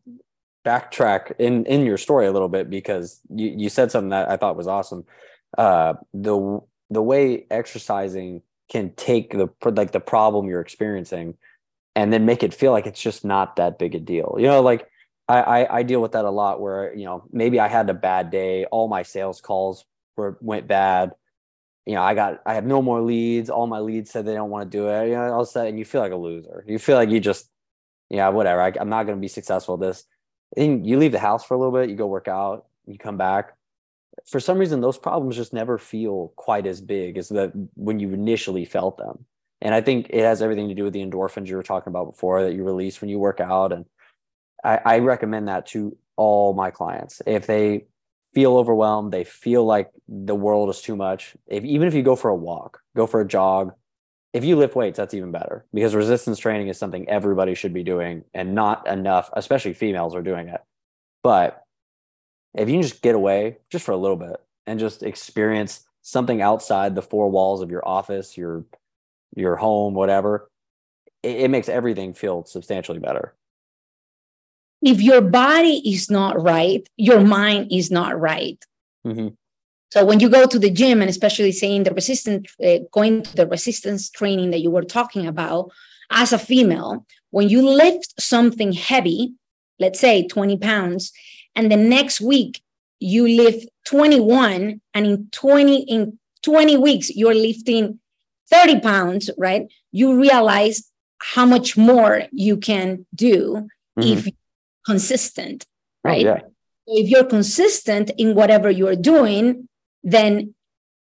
backtrack 0.65 1.33
in 1.39 1.65
in 1.65 1.85
your 1.85 1.97
story 1.97 2.25
a 2.25 2.31
little 2.31 2.49
bit 2.49 2.69
because 2.69 3.21
you 3.29 3.53
you 3.55 3.69
said 3.69 3.91
something 3.91 4.09
that 4.09 4.29
I 4.29 4.37
thought 4.37 4.57
was 4.57 4.67
awesome. 4.67 5.05
Uh, 5.57 5.93
the 6.13 6.59
the 6.89 7.01
way 7.01 7.45
exercising 7.49 8.41
can 8.69 8.93
take 8.95 9.31
the 9.31 9.49
like 9.63 9.91
the 9.91 9.99
problem 9.99 10.47
you're 10.47 10.61
experiencing 10.61 11.35
and 11.95 12.11
then 12.11 12.25
make 12.25 12.43
it 12.43 12.53
feel 12.53 12.71
like 12.71 12.87
it's 12.87 13.01
just 13.01 13.23
not 13.23 13.55
that 13.55 13.79
big 13.79 13.95
a 13.95 13.99
deal. 13.99 14.35
You 14.37 14.47
know, 14.47 14.61
like 14.61 14.87
I, 15.27 15.41
I, 15.41 15.77
I 15.79 15.83
deal 15.83 16.01
with 16.01 16.13
that 16.13 16.25
a 16.25 16.29
lot 16.29 16.61
where 16.61 16.93
you 16.95 17.05
know 17.05 17.23
maybe 17.31 17.59
I 17.59 17.67
had 17.67 17.89
a 17.89 17.93
bad 17.93 18.31
day, 18.31 18.65
all 18.65 18.87
my 18.87 19.03
sales 19.03 19.41
calls 19.41 19.85
were 20.17 20.37
went 20.41 20.67
bad 20.67 21.11
you 21.85 21.93
know, 21.93 22.01
I 22.01 22.15
got, 22.15 22.41
I 22.45 22.55
have 22.55 22.65
no 22.65 22.81
more 22.81 23.01
leads. 23.01 23.49
All 23.49 23.67
my 23.67 23.79
leads 23.79 24.09
said 24.09 24.25
they 24.25 24.33
don't 24.33 24.49
want 24.49 24.69
to 24.71 24.77
do 24.77 24.89
it. 24.89 25.09
You 25.09 25.13
know, 25.13 25.33
all 25.33 25.41
of 25.41 25.47
a 25.47 25.51
sudden 25.51 25.77
you 25.77 25.85
feel 25.85 26.01
like 26.01 26.11
a 26.11 26.17
loser. 26.17 26.63
You 26.67 26.79
feel 26.79 26.95
like 26.95 27.09
you 27.09 27.19
just, 27.19 27.47
yeah, 28.09 28.29
whatever. 28.29 28.61
I, 28.61 28.73
am 28.79 28.89
not 28.89 29.03
going 29.03 29.17
to 29.17 29.21
be 29.21 29.27
successful 29.27 29.75
at 29.75 29.81
this. 29.81 30.03
And 30.57 30.85
you 30.85 30.97
leave 30.97 31.11
the 31.11 31.19
house 31.19 31.45
for 31.45 31.53
a 31.53 31.57
little 31.57 31.73
bit, 31.73 31.89
you 31.89 31.95
go 31.95 32.07
work 32.07 32.27
out, 32.27 32.65
you 32.87 32.97
come 32.97 33.17
back. 33.17 33.55
For 34.25 34.39
some 34.39 34.57
reason, 34.57 34.81
those 34.81 34.97
problems 34.97 35.35
just 35.35 35.53
never 35.53 35.77
feel 35.77 36.33
quite 36.35 36.65
as 36.65 36.81
big 36.81 37.17
as 37.17 37.29
that 37.29 37.51
when 37.75 37.99
you 37.99 38.11
initially 38.13 38.65
felt 38.65 38.97
them. 38.97 39.25
And 39.61 39.73
I 39.73 39.81
think 39.81 40.07
it 40.09 40.21
has 40.21 40.41
everything 40.41 40.67
to 40.69 40.75
do 40.75 40.83
with 40.83 40.93
the 40.93 41.05
endorphins 41.05 41.47
you 41.47 41.55
were 41.55 41.63
talking 41.63 41.91
about 41.91 42.11
before 42.11 42.43
that 42.43 42.53
you 42.53 42.63
release 42.63 43.01
when 43.01 43.09
you 43.09 43.19
work 43.19 43.39
out. 43.39 43.71
And 43.71 43.85
I, 44.63 44.79
I 44.85 44.99
recommend 44.99 45.47
that 45.47 45.67
to 45.67 45.97
all 46.15 46.53
my 46.53 46.71
clients. 46.71 47.21
If 47.25 47.47
they 47.47 47.85
feel 48.33 48.57
overwhelmed, 48.57 49.11
they 49.11 49.23
feel 49.23 49.65
like 49.65 49.89
the 50.07 50.35
world 50.35 50.69
is 50.69 50.81
too 50.81 50.95
much. 50.95 51.35
If 51.47 51.63
even 51.63 51.87
if 51.87 51.93
you 51.93 52.03
go 52.03 52.15
for 52.15 52.29
a 52.29 52.35
walk, 52.35 52.81
go 52.95 53.07
for 53.07 53.21
a 53.21 53.27
jog, 53.27 53.73
if 54.33 54.43
you 54.43 54.57
lift 54.57 54.75
weights, 54.75 54.97
that's 54.97 55.13
even 55.13 55.31
better 55.31 55.65
because 55.73 55.95
resistance 55.95 56.37
training 56.37 56.67
is 56.67 56.77
something 56.77 57.07
everybody 57.07 57.55
should 57.55 57.73
be 57.73 57.83
doing 57.83 58.25
and 58.33 58.53
not 58.53 58.85
enough, 58.85 59.29
especially 59.31 59.73
females 59.73 60.13
are 60.13 60.21
doing 60.21 60.49
it. 60.49 60.59
But 61.23 61.64
if 62.57 62.69
you 62.69 62.75
can 62.75 62.81
just 62.81 63.01
get 63.01 63.15
away 63.15 63.57
just 63.69 63.85
for 63.85 63.91
a 63.91 63.97
little 63.97 64.17
bit 64.17 64.37
and 64.65 64.79
just 64.79 65.03
experience 65.03 65.85
something 66.01 66.41
outside 66.41 66.95
the 66.95 67.01
four 67.01 67.29
walls 67.29 67.61
of 67.61 67.71
your 67.71 67.87
office, 67.87 68.37
your 68.37 68.65
your 69.35 69.55
home, 69.55 69.93
whatever, 69.93 70.49
it, 71.23 71.41
it 71.41 71.47
makes 71.49 71.67
everything 71.67 72.13
feel 72.13 72.45
substantially 72.45 72.99
better 72.99 73.35
if 74.85 75.01
your 75.01 75.19
body 75.19 75.81
is 75.83 76.11
not 76.11 76.39
right, 76.41 76.87
your 76.95 77.19
mind 77.21 77.71
is 77.71 77.89
not 77.89 78.19
right. 78.19 78.63
Mm-hmm. 79.05 79.29
So 79.91 80.05
when 80.05 80.19
you 80.19 80.29
go 80.29 80.45
to 80.45 80.59
the 80.59 80.69
gym, 80.69 81.01
and 81.01 81.09
especially 81.09 81.51
saying 81.51 81.83
the 81.83 81.93
resistance, 81.93 82.53
uh, 82.63 82.79
going 82.91 83.23
to 83.23 83.35
the 83.35 83.47
resistance 83.47 84.09
training 84.11 84.51
that 84.51 84.59
you 84.59 84.69
were 84.69 84.83
talking 84.83 85.25
about, 85.25 85.71
as 86.11 86.31
a 86.33 86.37
female, 86.37 87.05
when 87.31 87.49
you 87.49 87.67
lift 87.67 88.13
something 88.21 88.73
heavy, 88.73 89.33
let's 89.79 89.99
say 89.99 90.27
20 90.27 90.57
pounds, 90.57 91.11
and 91.55 91.71
the 91.71 91.77
next 91.77 92.21
week 92.21 92.61
you 92.99 93.27
lift 93.27 93.69
21, 93.87 94.81
and 94.93 95.05
in 95.05 95.27
20 95.31 95.81
in 95.83 96.19
20 96.43 96.77
weeks 96.77 97.09
you're 97.15 97.35
lifting 97.35 97.99
30 98.51 98.79
pounds, 98.79 99.29
right? 99.37 99.67
You 99.91 100.19
realize 100.19 100.91
how 101.19 101.45
much 101.45 101.77
more 101.77 102.23
you 102.31 102.57
can 102.57 103.05
do 103.13 103.67
mm-hmm. 103.97 104.27
if 104.27 104.27
consistent, 104.85 105.65
oh, 106.05 106.09
right? 106.09 106.25
Oh, 106.25 106.29
yeah. 106.29 106.41
If 106.87 107.09
you're 107.09 107.25
consistent 107.25 108.11
in 108.17 108.35
whatever 108.35 108.69
you're 108.69 108.95
doing, 108.95 109.67
then 110.03 110.53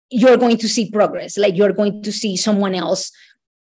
you're 0.10 0.38
going 0.38 0.58
to 0.58 0.70
see 0.70 0.90
progress. 0.90 1.38
Like 1.38 1.58
you're 1.58 1.74
going 1.74 2.04
to 2.04 2.12
see 2.12 2.38
someone 2.38 2.74
else 2.74 3.12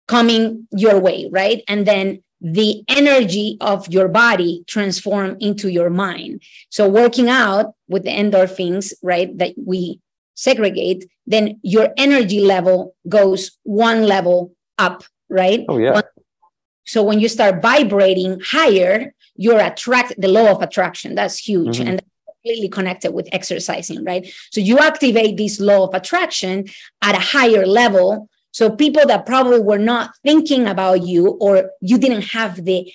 coming 0.08 0.68
your 0.72 1.00
way, 1.00 1.30
right? 1.32 1.64
And 1.68 1.86
then 1.86 2.24
the 2.42 2.84
energy 2.88 3.58
of 3.62 3.88
your 3.88 4.08
body 4.08 4.64
transform 4.68 5.38
into 5.40 5.70
your 5.70 5.90
mind. 5.90 6.42
So 6.70 6.90
working 6.90 7.30
out 7.30 7.76
with 7.88 8.04
the 8.04 8.10
endorphins, 8.10 8.94
right, 9.04 9.36
that 9.38 9.54
we 9.64 10.00
segregate, 10.34 11.08
then 11.28 11.60
your 11.62 11.90
energy 11.98 12.42
level 12.42 12.96
goes 13.08 13.58
one 13.64 14.08
level 14.08 14.54
up, 14.80 15.04
right? 15.30 15.66
Oh 15.70 15.78
yeah. 15.78 16.02
So 16.84 17.04
when 17.04 17.20
you 17.20 17.30
start 17.30 17.62
vibrating 17.62 18.40
higher, 18.44 19.14
you're 19.36 19.60
attract 19.60 20.20
the 20.20 20.28
law 20.28 20.52
of 20.52 20.62
attraction. 20.62 21.16
That's 21.16 21.38
huge. 21.38 21.78
Mm-hmm. 21.78 21.88
And 21.88 22.02
completely 22.44 22.70
connected 22.70 23.12
with 23.12 23.30
exercising, 23.32 24.04
right? 24.04 24.34
So 24.52 24.62
you 24.62 24.80
activate 24.80 25.38
this 25.38 25.60
law 25.60 25.88
of 25.88 25.94
attraction 25.94 26.66
at 27.02 27.16
a 27.16 27.20
higher 27.20 27.66
level. 27.66 28.30
So 28.52 28.70
people 28.70 29.06
that 29.08 29.26
probably 29.26 29.60
were 29.60 29.80
not 29.80 30.12
thinking 30.24 30.68
about 30.68 31.06
you 31.06 31.28
or 31.40 31.72
you 31.82 31.98
didn't 31.98 32.24
have 32.30 32.64
the 32.64 32.92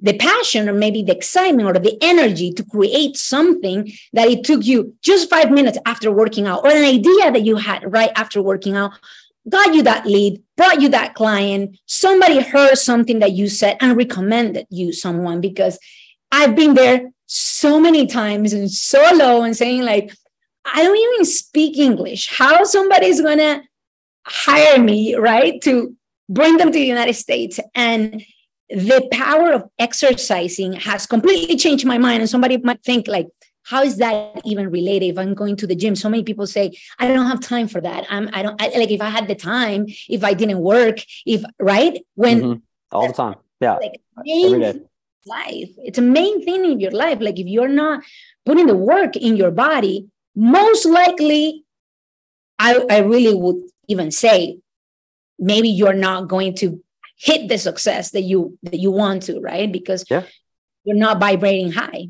the 0.00 0.16
passion 0.16 0.68
or 0.68 0.72
maybe 0.72 1.02
the 1.02 1.16
excitement 1.16 1.68
or 1.68 1.72
the 1.72 1.98
energy 2.00 2.52
to 2.52 2.62
create 2.62 3.16
something 3.16 3.90
that 4.12 4.28
it 4.28 4.44
took 4.44 4.64
you 4.64 4.94
just 5.02 5.28
five 5.28 5.50
minutes 5.50 5.76
after 5.86 6.12
working 6.12 6.46
out 6.46 6.64
or 6.64 6.70
an 6.70 6.84
idea 6.84 7.32
that 7.32 7.44
you 7.44 7.56
had 7.56 7.92
right 7.92 8.12
after 8.14 8.40
working 8.40 8.76
out 8.76 8.92
got 9.48 9.74
you 9.74 9.82
that 9.82 10.06
lead, 10.06 10.42
brought 10.56 10.80
you 10.80 10.88
that 10.90 11.14
client, 11.14 11.78
somebody 11.86 12.40
heard 12.40 12.76
something 12.76 13.18
that 13.20 13.32
you 13.32 13.48
said 13.48 13.76
and 13.80 13.96
recommended 13.96 14.66
you 14.70 14.92
someone 14.92 15.40
because 15.40 15.78
I've 16.30 16.54
been 16.54 16.74
there 16.74 17.10
so 17.26 17.80
many 17.80 18.06
times 18.06 18.52
and 18.52 18.70
so 18.70 19.02
low 19.14 19.42
and 19.42 19.56
saying 19.56 19.82
like, 19.82 20.12
I 20.64 20.82
don't 20.82 20.96
even 20.96 21.24
speak 21.24 21.78
English. 21.78 22.28
How 22.36 22.64
somebody's 22.64 23.20
gonna 23.20 23.62
hire 24.28 24.82
me, 24.82 25.14
right? 25.14 25.60
To 25.62 25.96
bring 26.28 26.56
them 26.56 26.68
to 26.68 26.78
the 26.78 26.84
United 26.84 27.14
States. 27.14 27.58
And 27.74 28.22
the 28.68 29.08
power 29.12 29.52
of 29.52 29.64
exercising 29.78 30.74
has 30.74 31.06
completely 31.06 31.56
changed 31.56 31.86
my 31.86 31.98
mind. 31.98 32.20
And 32.20 32.30
somebody 32.30 32.58
might 32.58 32.82
think 32.82 33.08
like, 33.08 33.28
how 33.68 33.82
is 33.82 33.98
that 33.98 34.40
even 34.44 34.70
related 34.70 35.06
if 35.06 35.18
i'm 35.18 35.34
going 35.34 35.54
to 35.54 35.66
the 35.66 35.74
gym 35.74 35.94
so 35.94 36.08
many 36.08 36.22
people 36.22 36.46
say 36.46 36.72
i 36.98 37.06
don't 37.06 37.26
have 37.26 37.40
time 37.40 37.68
for 37.68 37.80
that 37.80 38.06
i'm 38.08 38.28
i 38.32 38.42
don't 38.42 38.60
I, 38.60 38.68
like 38.68 38.90
if 38.90 39.00
i 39.00 39.10
had 39.10 39.28
the 39.28 39.34
time 39.34 39.86
if 40.08 40.24
i 40.24 40.32
didn't 40.34 40.60
work 40.60 40.98
if 41.26 41.42
right 41.58 42.00
when 42.14 42.40
mm-hmm. 42.40 42.58
all 42.92 43.08
the 43.08 43.12
time 43.12 43.36
yeah 43.60 43.74
like 43.74 44.00
life 45.26 45.70
it's 45.78 45.98
a 45.98 46.02
main 46.02 46.44
thing 46.44 46.64
in 46.64 46.80
your 46.80 46.92
life 46.92 47.18
like 47.20 47.38
if 47.38 47.46
you're 47.46 47.68
not 47.68 48.02
putting 48.46 48.66
the 48.66 48.76
work 48.76 49.16
in 49.16 49.36
your 49.36 49.50
body 49.50 50.08
most 50.34 50.86
likely 50.86 51.64
i 52.58 52.84
i 52.90 52.98
really 52.98 53.34
would 53.34 53.62
even 53.88 54.10
say 54.10 54.58
maybe 55.38 55.68
you're 55.68 55.92
not 55.92 56.28
going 56.28 56.54
to 56.54 56.82
hit 57.16 57.48
the 57.48 57.58
success 57.58 58.10
that 58.12 58.22
you 58.22 58.58
that 58.62 58.78
you 58.78 58.90
want 58.90 59.22
to 59.24 59.40
right 59.40 59.72
because 59.72 60.04
yeah. 60.10 60.22
you're 60.84 60.96
not 60.96 61.18
vibrating 61.18 61.72
high 61.72 62.06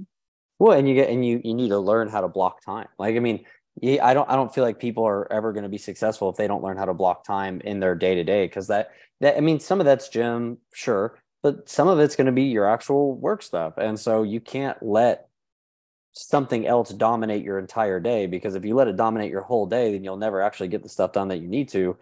well, 0.58 0.76
and 0.76 0.88
you 0.88 0.94
get 0.94 1.08
and 1.08 1.24
you 1.24 1.40
you 1.44 1.54
need 1.54 1.68
to 1.68 1.78
learn 1.78 2.08
how 2.08 2.20
to 2.20 2.28
block 2.28 2.64
time. 2.64 2.88
Like 2.98 3.16
I 3.16 3.20
mean, 3.20 3.44
I 3.82 4.12
don't 4.12 4.28
I 4.28 4.34
don't 4.34 4.52
feel 4.52 4.64
like 4.64 4.78
people 4.78 5.04
are 5.06 5.30
ever 5.32 5.52
going 5.52 5.62
to 5.62 5.68
be 5.68 5.78
successful 5.78 6.28
if 6.30 6.36
they 6.36 6.48
don't 6.48 6.64
learn 6.64 6.76
how 6.76 6.86
to 6.86 6.94
block 6.94 7.24
time 7.24 7.60
in 7.64 7.80
their 7.80 7.94
day 7.94 8.16
to 8.16 8.24
day 8.24 8.46
because 8.46 8.66
that 8.66 8.90
that 9.20 9.36
I 9.36 9.40
mean 9.40 9.60
some 9.60 9.80
of 9.80 9.86
that's 9.86 10.08
gym, 10.08 10.58
sure, 10.74 11.18
but 11.42 11.68
some 11.68 11.86
of 11.86 12.00
it's 12.00 12.16
going 12.16 12.26
to 12.26 12.32
be 12.32 12.44
your 12.44 12.68
actual 12.68 13.14
work 13.14 13.42
stuff, 13.42 13.74
and 13.76 13.98
so 13.98 14.24
you 14.24 14.40
can't 14.40 14.82
let 14.82 15.27
something 16.18 16.66
else 16.66 16.90
dominate 16.90 17.44
your 17.44 17.58
entire 17.58 18.00
day 18.00 18.26
because 18.26 18.54
if 18.54 18.64
you 18.64 18.74
let 18.74 18.88
it 18.88 18.96
dominate 18.96 19.30
your 19.30 19.42
whole 19.42 19.66
day, 19.66 19.92
then 19.92 20.04
you'll 20.04 20.16
never 20.16 20.40
actually 20.42 20.68
get 20.68 20.82
the 20.82 20.88
stuff 20.88 21.12
done 21.12 21.28
that 21.28 21.38
you 21.38 21.48
need 21.48 21.68
to. 21.70 21.96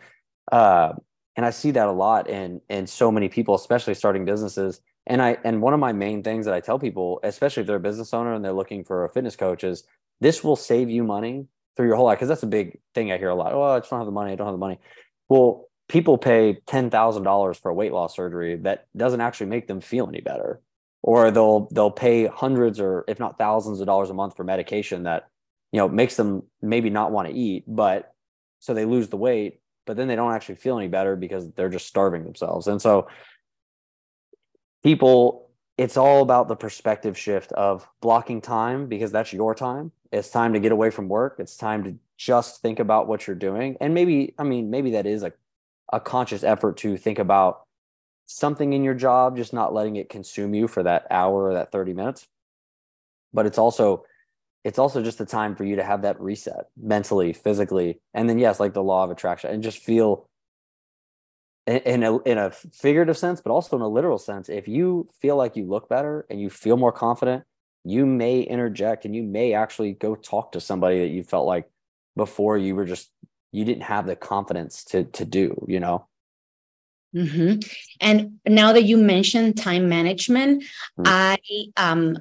Uh, 0.50 0.92
and 1.37 1.44
I 1.44 1.50
see 1.50 1.73
that 1.73 1.88
a 1.88 1.92
lot 1.92 2.28
in 2.28 2.61
in 2.68 2.87
so 2.87 3.12
many 3.12 3.28
people, 3.28 3.54
especially 3.54 3.94
starting 3.94 4.25
businesses 4.25 4.80
and 5.06 5.23
I 5.23 5.38
and 5.44 5.62
one 5.62 5.73
of 5.73 5.80
my 5.80 5.92
main 5.92 6.23
things 6.23 6.46
that 6.46 6.54
I 6.54 6.61
tell 6.61 6.78
people, 6.78 7.20
especially 7.23 7.62
if 7.62 7.66
they're 7.66 7.76
a 7.76 7.80
business 7.80 8.12
owner 8.12 8.35
and 8.35 8.44
they're 8.44 8.52
looking 8.52 8.85
for 8.85 9.04
a 9.04 9.08
fitness 9.08 9.37
coach, 9.37 9.62
is 9.62 9.85
this 10.20 10.42
will 10.42 10.56
save 10.56 10.90
you 10.90 11.04
money 11.04 11.46
through 11.76 11.87
your 11.87 11.96
whole 11.96 12.06
life. 12.06 12.18
Because 12.18 12.28
that's 12.28 12.42
a 12.42 12.49
big 12.49 12.80
thing 12.94 13.12
I 13.12 13.18
hear 13.18 13.28
a 13.28 13.35
lot. 13.35 13.52
Oh, 13.52 13.62
I 13.62 13.78
just 13.78 13.90
don't 13.90 14.00
have 14.00 14.06
the 14.06 14.12
money. 14.12 14.32
I 14.32 14.35
don't 14.35 14.46
have 14.46 14.54
the 14.54 14.58
money. 14.58 14.80
Well, 15.28 15.68
people 15.88 16.18
pay 16.18 16.58
ten 16.66 16.90
thousand 16.90 17.23
dollars 17.23 17.56
for 17.56 17.70
a 17.70 17.75
weight 17.75 17.92
loss 17.92 18.16
surgery 18.16 18.56
that 18.56 18.87
doesn't 18.96 19.20
actually 19.20 19.46
make 19.46 19.68
them 19.68 19.80
feel 19.80 20.08
any 20.08 20.20
better. 20.20 20.61
Or 21.06 21.30
they'll 21.30 21.68
they'll 21.70 21.90
pay 21.90 22.26
hundreds 22.26 22.80
or 22.80 23.04
if 23.06 23.20
not 23.20 23.38
thousands 23.38 23.80
of 23.80 23.86
dollars 23.86 24.10
a 24.10 24.14
month 24.14 24.36
for 24.36 24.42
medication 24.42 25.04
that 25.04 25.28
you 25.70 25.78
know 25.78 25.88
makes 25.88 26.16
them 26.16 26.42
maybe 26.60 26.90
not 26.90 27.12
want 27.12 27.28
to 27.28 27.34
eat, 27.34 27.64
but 27.66 28.12
so 28.58 28.75
they 28.75 28.84
lose 28.84 29.08
the 29.08 29.16
weight, 29.16 29.60
but 29.86 29.96
then 29.96 30.08
they 30.08 30.16
don't 30.16 30.32
actually 30.32 30.56
feel 30.56 30.76
any 30.76 30.88
better 30.88 31.14
because 31.14 31.52
they're 31.52 31.68
just 31.68 31.86
starving 31.86 32.25
themselves. 32.25 32.66
And 32.66 32.82
so 32.82 33.06
people, 34.82 35.50
it's 35.78 35.96
all 35.96 36.22
about 36.22 36.48
the 36.48 36.56
perspective 36.56 37.16
shift 37.16 37.52
of 37.52 37.86
blocking 38.00 38.40
time 38.40 38.88
because 38.88 39.12
that's 39.12 39.32
your 39.32 39.54
time. 39.54 39.92
It's 40.10 40.30
time 40.30 40.52
to 40.54 40.60
get 40.60 40.72
away 40.72 40.90
from 40.90 41.08
work. 41.08 41.36
It's 41.38 41.56
time 41.56 41.84
to 41.84 41.94
just 42.16 42.62
think 42.62 42.80
about 42.80 43.06
what 43.06 43.26
you're 43.26 43.36
doing. 43.36 43.76
And 43.80 43.94
maybe, 43.94 44.34
I 44.38 44.42
mean, 44.42 44.70
maybe 44.70 44.92
that 44.92 45.06
is 45.06 45.22
a, 45.22 45.32
a 45.92 46.00
conscious 46.00 46.42
effort 46.42 46.78
to 46.78 46.96
think 46.96 47.18
about 47.18 47.65
something 48.26 48.73
in 48.73 48.85
your 48.85 48.95
job, 48.95 49.37
just 49.37 49.52
not 49.52 49.73
letting 49.73 49.97
it 49.97 50.09
consume 50.09 50.54
you 50.54 50.68
for 50.68 50.83
that 50.83 51.06
hour 51.11 51.45
or 51.45 51.54
that 51.54 51.73
30 51.73 51.95
minutes. 51.95 52.26
But 53.33 53.47
it's 53.47 53.59
also, 53.59 54.04
it's 54.64 54.78
also 54.78 55.02
just 55.02 55.18
the 55.18 55.26
time 55.26 55.54
for 55.56 55.64
you 55.64 55.76
to 55.76 55.85
have 55.85 56.02
that 56.02 56.21
reset 56.21 56.66
mentally, 56.76 57.33
physically, 57.33 58.00
and 58.12 58.28
then 58.28 58.38
yes, 58.38 58.61
like 58.61 58.75
the 58.75 58.83
law 58.83 59.04
of 59.04 59.11
attraction, 59.11 59.50
and 59.50 59.62
just 59.62 59.78
feel 59.78 60.28
in 61.66 62.02
a 62.04 62.18
in 62.18 62.38
a 62.38 62.50
figurative 62.50 63.18
sense, 63.18 63.40
but 63.40 63.50
also 63.50 63.76
in 63.76 63.83
a 63.83 63.88
literal 63.88 64.18
sense. 64.18 64.49
If 64.49 64.68
you 64.68 65.09
feel 65.21 65.37
like 65.37 65.56
you 65.56 65.66
look 65.66 65.88
better 65.88 66.26
and 66.30 66.40
you 66.40 66.49
feel 66.49 66.76
more 66.76 66.92
confident, 66.92 67.45
you 67.85 68.06
may 68.06 68.40
interject 68.40 69.04
and 69.04 69.14
you 69.14 69.23
may 69.23 69.52
actually 69.52 69.92
go 69.92 70.14
talk 70.14 70.52
to 70.52 70.61
somebody 70.61 71.00
that 71.00 71.09
you 71.09 71.23
felt 71.23 71.47
like 71.47 71.68
before 72.16 72.56
you 72.56 72.75
were 72.75 72.85
just 72.85 73.11
you 73.52 73.64
didn't 73.64 73.83
have 73.83 74.06
the 74.06 74.16
confidence 74.16 74.85
to 74.85 75.04
to 75.04 75.25
do. 75.25 75.64
You 75.68 75.80
know. 75.80 76.06
Mm-hmm. 77.16 77.61
And 78.00 78.38
now 78.46 78.73
that 78.73 78.82
you 78.82 78.99
mentioned 78.99 79.56
time 79.56 79.88
management, 79.88 80.62
mm-hmm. 80.99 81.02
I 81.06 81.38
um 81.76 82.18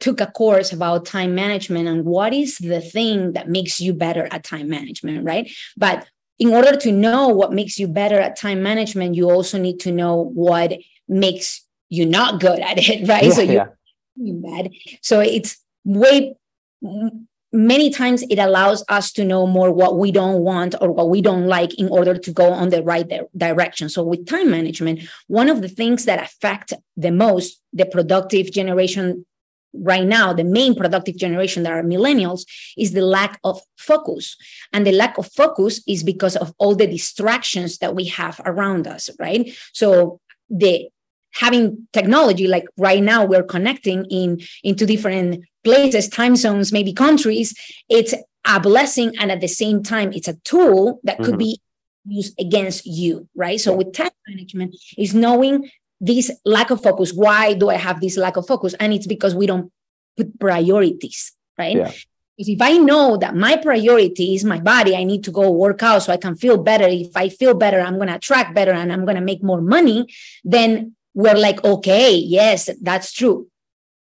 took 0.00 0.20
a 0.20 0.26
course 0.26 0.72
about 0.72 1.04
time 1.04 1.34
management 1.34 1.86
and 1.86 2.04
what 2.06 2.32
is 2.32 2.56
the 2.56 2.80
thing 2.80 3.34
that 3.34 3.50
makes 3.50 3.80
you 3.80 3.92
better 3.92 4.26
at 4.32 4.42
time 4.42 4.68
management, 4.68 5.24
right? 5.24 5.50
But 5.76 6.06
in 6.38 6.54
order 6.54 6.74
to 6.74 6.90
know 6.90 7.28
what 7.28 7.52
makes 7.52 7.78
you 7.78 7.86
better 7.86 8.18
at 8.18 8.36
time 8.36 8.62
management, 8.62 9.14
you 9.14 9.30
also 9.30 9.58
need 9.58 9.78
to 9.80 9.92
know 9.92 10.16
what 10.16 10.72
makes 11.06 11.66
you 11.90 12.06
not 12.06 12.40
good 12.40 12.60
at 12.60 12.78
it, 12.78 13.06
right? 13.12 13.24
Yeah, 13.24 13.30
so 13.30 13.42
you're 13.42 13.76
yeah. 14.16 14.32
bad. 14.42 14.72
So 15.02 15.20
it's 15.20 15.58
way 15.84 16.34
many 17.52 17.90
times 17.90 18.22
it 18.30 18.38
allows 18.38 18.84
us 18.88 19.12
to 19.12 19.24
know 19.24 19.46
more 19.46 19.72
what 19.72 19.98
we 19.98 20.12
don't 20.12 20.40
want 20.40 20.74
or 20.80 20.90
what 20.92 21.10
we 21.10 21.20
don't 21.20 21.46
like 21.46 21.74
in 21.74 21.88
order 21.88 22.16
to 22.16 22.32
go 22.32 22.50
on 22.52 22.70
the 22.70 22.82
right 22.82 23.08
di- 23.08 23.20
direction. 23.36 23.88
So 23.88 24.02
with 24.02 24.26
time 24.26 24.50
management 24.50 25.00
one 25.26 25.48
of 25.48 25.62
the 25.62 25.68
things 25.68 26.04
that 26.04 26.22
affect 26.22 26.72
the 26.96 27.10
most 27.10 27.60
the 27.72 27.86
productive 27.86 28.52
generation 28.52 29.26
right 29.72 30.06
now 30.06 30.32
the 30.32 30.44
main 30.44 30.74
productive 30.74 31.16
generation 31.16 31.62
that 31.62 31.72
are 31.72 31.82
millennials 31.82 32.44
is 32.76 32.92
the 32.92 33.02
lack 33.02 33.40
of 33.44 33.60
focus. 33.76 34.36
And 34.72 34.86
the 34.86 34.92
lack 34.92 35.18
of 35.18 35.32
focus 35.32 35.82
is 35.86 36.02
because 36.02 36.36
of 36.36 36.52
all 36.58 36.74
the 36.74 36.86
distractions 36.86 37.78
that 37.78 37.94
we 37.94 38.04
have 38.06 38.40
around 38.44 38.86
us 38.86 39.10
right? 39.18 39.52
So 39.72 40.20
the 40.48 40.88
having 41.34 41.86
technology 41.92 42.46
like 42.46 42.64
right 42.76 43.02
now 43.02 43.24
we're 43.24 43.42
connecting 43.42 44.04
in 44.06 44.40
into 44.62 44.84
different 44.86 45.44
places 45.64 46.08
time 46.08 46.36
zones 46.36 46.72
maybe 46.72 46.92
countries 46.92 47.54
it's 47.88 48.14
a 48.46 48.60
blessing 48.60 49.12
and 49.18 49.30
at 49.30 49.40
the 49.40 49.48
same 49.48 49.82
time 49.82 50.12
it's 50.12 50.28
a 50.28 50.34
tool 50.44 51.00
that 51.04 51.18
could 51.18 51.34
mm-hmm. 51.34 51.38
be 51.38 51.60
used 52.06 52.38
against 52.40 52.86
you 52.86 53.28
right 53.34 53.60
so 53.60 53.74
with 53.74 53.92
time 53.92 54.10
management 54.26 54.74
is 54.96 55.14
knowing 55.14 55.70
this 56.00 56.30
lack 56.44 56.70
of 56.70 56.82
focus. 56.82 57.12
Why 57.12 57.52
do 57.54 57.68
I 57.68 57.74
have 57.74 58.00
this 58.00 58.16
lack 58.16 58.36
of 58.36 58.46
focus? 58.46 58.74
And 58.80 58.92
it's 58.92 59.06
because 59.06 59.34
we 59.34 59.46
don't 59.46 59.70
put 60.16 60.38
priorities, 60.40 61.32
right? 61.58 61.76
Yeah. 61.76 61.92
If 62.38 62.62
I 62.62 62.78
know 62.78 63.18
that 63.18 63.36
my 63.36 63.56
priority 63.56 64.34
is 64.34 64.44
my 64.44 64.58
body, 64.58 64.96
I 64.96 65.04
need 65.04 65.24
to 65.24 65.30
go 65.30 65.50
work 65.50 65.82
out 65.82 66.02
so 66.02 66.12
I 66.12 66.16
can 66.16 66.36
feel 66.36 66.56
better. 66.56 66.86
If 66.88 67.14
I 67.14 67.28
feel 67.28 67.52
better, 67.52 67.80
I'm 67.80 67.96
going 67.96 68.08
to 68.08 68.14
attract 68.14 68.54
better 68.54 68.72
and 68.72 68.90
I'm 68.90 69.04
going 69.04 69.16
to 69.16 69.22
make 69.22 69.42
more 69.42 69.60
money. 69.60 70.06
Then 70.42 70.96
we're 71.14 71.36
like, 71.36 71.62
okay, 71.64 72.14
yes, 72.14 72.70
that's 72.80 73.12
true. 73.12 73.48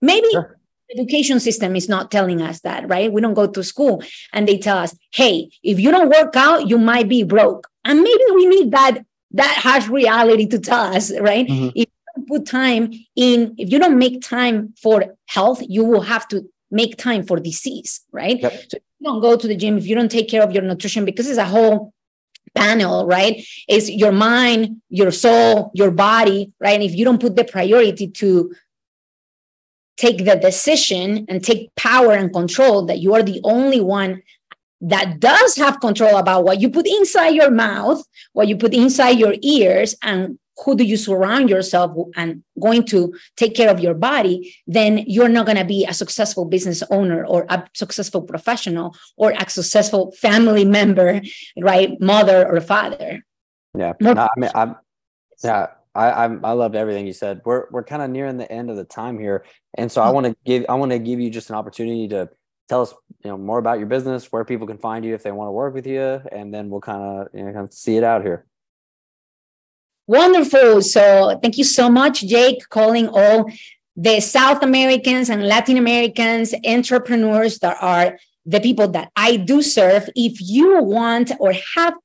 Maybe 0.01 0.29
sure. 0.31 0.57
education 0.95 1.39
system 1.39 1.75
is 1.75 1.89
not 1.89 2.11
telling 2.11 2.41
us 2.41 2.61
that, 2.61 2.87
right? 2.87 3.11
We 3.11 3.21
don't 3.21 3.33
go 3.33 3.47
to 3.47 3.63
school 3.63 4.03
and 4.33 4.47
they 4.47 4.57
tell 4.57 4.77
us, 4.77 4.95
hey, 5.13 5.49
if 5.63 5.79
you 5.79 5.91
don't 5.91 6.09
work 6.09 6.35
out, 6.35 6.67
you 6.67 6.77
might 6.77 7.07
be 7.07 7.23
broke. 7.23 7.67
And 7.85 8.01
maybe 8.01 8.23
we 8.33 8.45
need 8.45 8.71
that 8.71 8.99
that 9.31 9.57
harsh 9.57 9.87
reality 9.87 10.47
to 10.47 10.59
tell 10.59 10.95
us, 10.95 11.11
right? 11.19 11.47
Mm-hmm. 11.47 11.69
If 11.75 11.87
you 12.15 12.25
put 12.27 12.45
time 12.45 12.93
in, 13.15 13.55
if 13.57 13.71
you 13.71 13.79
don't 13.79 13.97
make 13.97 14.21
time 14.21 14.73
for 14.81 15.15
health, 15.25 15.61
you 15.67 15.83
will 15.83 16.01
have 16.01 16.27
to 16.29 16.49
make 16.71 16.97
time 16.97 17.23
for 17.23 17.37
disease, 17.39 18.01
right? 18.11 18.39
Yep. 18.39 18.53
So 18.69 18.77
you 18.99 19.05
don't 19.05 19.21
go 19.21 19.35
to 19.35 19.47
the 19.47 19.55
gym, 19.55 19.77
if 19.77 19.85
you 19.85 19.95
don't 19.95 20.09
take 20.09 20.29
care 20.29 20.43
of 20.43 20.53
your 20.53 20.63
nutrition, 20.63 21.05
because 21.05 21.27
it's 21.27 21.37
a 21.37 21.45
whole 21.45 21.93
panel, 22.55 23.05
right? 23.05 23.45
Is 23.67 23.89
your 23.89 24.11
mind, 24.11 24.81
your 24.89 25.11
soul, 25.11 25.71
your 25.73 25.91
body, 25.91 26.51
right? 26.59 26.75
And 26.75 26.83
if 26.83 26.95
you 26.95 27.05
don't 27.05 27.21
put 27.21 27.35
the 27.35 27.43
priority 27.43 28.07
to 28.07 28.53
take 29.97 30.25
the 30.25 30.35
decision 30.35 31.25
and 31.27 31.43
take 31.43 31.73
power 31.75 32.13
and 32.13 32.31
control 32.31 32.85
that 32.85 32.99
you 32.99 33.13
are 33.15 33.23
the 33.23 33.41
only 33.43 33.81
one 33.81 34.21
that 34.79 35.19
does 35.19 35.55
have 35.55 35.79
control 35.79 36.17
about 36.17 36.43
what 36.43 36.61
you 36.61 36.69
put 36.69 36.87
inside 36.87 37.29
your 37.29 37.49
mouth, 37.49 38.03
what 38.33 38.47
you 38.47 38.55
put 38.55 38.73
inside 38.73 39.17
your 39.17 39.35
ears, 39.41 39.95
and 40.03 40.37
who 40.63 40.75
do 40.75 40.83
you 40.83 40.97
surround 40.97 41.49
yourself 41.49 41.95
and 42.15 42.43
going 42.59 42.83
to 42.85 43.13
take 43.35 43.55
care 43.55 43.69
of 43.69 43.79
your 43.79 43.93
body, 43.93 44.55
then 44.65 44.99
you're 45.07 45.29
not 45.29 45.45
going 45.45 45.57
to 45.57 45.65
be 45.65 45.85
a 45.85 45.93
successful 45.93 46.45
business 46.45 46.83
owner 46.89 47.25
or 47.25 47.45
a 47.49 47.63
successful 47.73 48.21
professional 48.21 48.95
or 49.17 49.31
a 49.37 49.49
successful 49.49 50.11
family 50.13 50.65
member, 50.65 51.21
right? 51.59 51.99
Mother 52.01 52.47
or 52.47 52.59
father. 52.61 53.23
Yeah. 53.77 53.93
No, 53.99 54.13
I 54.13 54.29
mean, 54.37 54.49
I'm, 54.55 54.75
yeah, 55.43 55.67
I, 55.93 56.25
I'm, 56.25 56.43
I 56.43 56.51
loved 56.51 56.75
everything 56.75 57.05
you 57.05 57.13
said. 57.13 57.41
We're, 57.45 57.65
we're 57.69 57.83
kind 57.83 58.01
of 58.01 58.09
nearing 58.09 58.37
the 58.37 58.51
end 58.51 58.69
of 58.69 58.77
the 58.77 58.83
time 58.83 59.19
here. 59.19 59.45
And 59.75 59.91
so 59.91 60.01
I 60.01 60.05
mm-hmm. 60.05 60.15
want 60.15 60.25
to 60.27 60.35
give, 60.45 60.65
I 60.69 60.73
want 60.75 60.91
to 60.91 60.99
give 60.99 61.19
you 61.19 61.29
just 61.29 61.49
an 61.49 61.55
opportunity 61.55 62.07
to 62.09 62.29
tell 62.67 62.81
us 62.81 62.93
you 63.23 63.31
know 63.31 63.37
more 63.37 63.59
about 63.59 63.77
your 63.77 63.87
business 63.87 64.31
where 64.31 64.43
people 64.43 64.67
can 64.67 64.77
find 64.77 65.05
you 65.05 65.13
if 65.13 65.23
they 65.23 65.31
want 65.31 65.47
to 65.47 65.51
work 65.51 65.73
with 65.73 65.87
you 65.87 66.21
and 66.31 66.53
then 66.53 66.69
we'll 66.69 66.81
kind 66.81 67.01
of 67.01 67.27
you 67.33 67.43
know 67.43 67.53
kind 67.53 67.65
of 67.65 67.73
see 67.73 67.97
it 67.97 68.03
out 68.03 68.23
here 68.23 68.45
wonderful 70.07 70.81
so 70.81 71.37
thank 71.41 71.57
you 71.57 71.63
so 71.63 71.89
much 71.89 72.21
jake 72.21 72.67
calling 72.69 73.07
all 73.09 73.49
the 73.95 74.19
south 74.19 74.63
americans 74.63 75.29
and 75.29 75.47
latin 75.47 75.77
americans 75.77 76.53
entrepreneurs 76.65 77.59
that 77.59 77.77
are 77.81 78.17
the 78.45 78.59
people 78.59 78.87
that 78.87 79.11
i 79.15 79.35
do 79.35 79.61
serve 79.61 80.09
if 80.15 80.37
you 80.41 80.81
want 80.81 81.31
or 81.39 81.53
have 81.75 81.95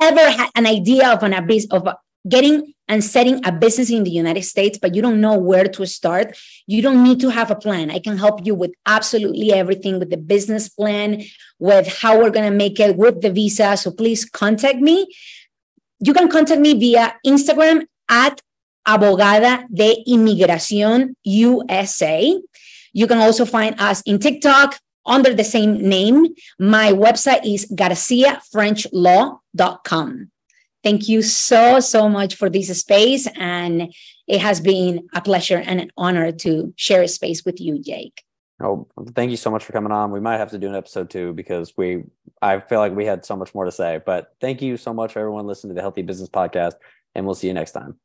ever 0.00 0.30
had 0.30 0.48
an 0.54 0.66
idea 0.66 1.10
of 1.10 1.22
an 1.22 1.34
abyss 1.34 1.66
of 1.70 1.86
getting 2.28 2.72
and 2.90 3.04
setting 3.04 3.40
a 3.46 3.52
business 3.52 3.88
in 3.88 4.02
the 4.02 4.10
United 4.10 4.42
States, 4.42 4.76
but 4.76 4.96
you 4.96 5.00
don't 5.00 5.20
know 5.20 5.38
where 5.38 5.64
to 5.64 5.86
start, 5.86 6.36
you 6.66 6.82
don't 6.82 7.04
need 7.04 7.20
to 7.20 7.30
have 7.30 7.48
a 7.48 7.54
plan. 7.54 7.88
I 7.88 8.00
can 8.00 8.18
help 8.18 8.44
you 8.44 8.52
with 8.52 8.72
absolutely 8.84 9.52
everything 9.52 10.00
with 10.00 10.10
the 10.10 10.16
business 10.16 10.68
plan, 10.68 11.22
with 11.60 11.86
how 11.86 12.18
we're 12.18 12.30
going 12.30 12.50
to 12.50 12.56
make 12.56 12.80
it 12.80 12.96
with 12.96 13.20
the 13.20 13.30
visa. 13.30 13.76
So 13.76 13.92
please 13.92 14.24
contact 14.24 14.78
me. 14.78 15.06
You 16.00 16.14
can 16.14 16.28
contact 16.28 16.60
me 16.60 16.74
via 16.74 17.14
Instagram 17.26 17.86
at 18.08 18.40
Abogada 18.86 19.66
de 19.72 20.04
Inmigración 20.08 21.14
USA. 21.24 22.40
You 22.92 23.06
can 23.06 23.18
also 23.18 23.44
find 23.44 23.80
us 23.80 24.02
in 24.02 24.18
TikTok 24.18 24.76
under 25.06 25.32
the 25.34 25.44
same 25.44 25.88
name. 25.88 26.26
My 26.58 26.92
website 26.92 27.44
is 27.44 27.66
garciafrenchlaw.com. 27.72 30.30
Thank 30.82 31.08
you 31.08 31.20
so, 31.20 31.78
so 31.80 32.08
much 32.08 32.36
for 32.36 32.48
this 32.48 32.80
space. 32.80 33.28
And 33.36 33.92
it 34.26 34.40
has 34.40 34.60
been 34.60 35.06
a 35.14 35.20
pleasure 35.20 35.58
and 35.58 35.78
an 35.80 35.90
honor 35.96 36.32
to 36.32 36.72
share 36.76 37.02
a 37.02 37.08
space 37.08 37.44
with 37.44 37.60
you, 37.60 37.78
Jake. 37.78 38.24
Oh, 38.62 38.86
thank 39.14 39.30
you 39.30 39.36
so 39.38 39.50
much 39.50 39.64
for 39.64 39.72
coming 39.72 39.92
on. 39.92 40.10
We 40.10 40.20
might 40.20 40.36
have 40.36 40.50
to 40.50 40.58
do 40.58 40.68
an 40.68 40.74
episode 40.74 41.08
two 41.08 41.32
because 41.32 41.72
we, 41.76 42.04
I 42.42 42.60
feel 42.60 42.78
like 42.78 42.94
we 42.94 43.06
had 43.06 43.24
so 43.24 43.34
much 43.34 43.54
more 43.54 43.64
to 43.64 43.72
say. 43.72 44.00
But 44.04 44.34
thank 44.40 44.60
you 44.60 44.76
so 44.76 44.92
much 44.92 45.14
for 45.14 45.20
everyone 45.20 45.46
listening 45.46 45.70
to 45.70 45.74
the 45.74 45.80
Healthy 45.80 46.02
Business 46.02 46.28
Podcast, 46.28 46.74
and 47.14 47.24
we'll 47.24 47.34
see 47.34 47.46
you 47.46 47.54
next 47.54 47.72
time. 47.72 47.98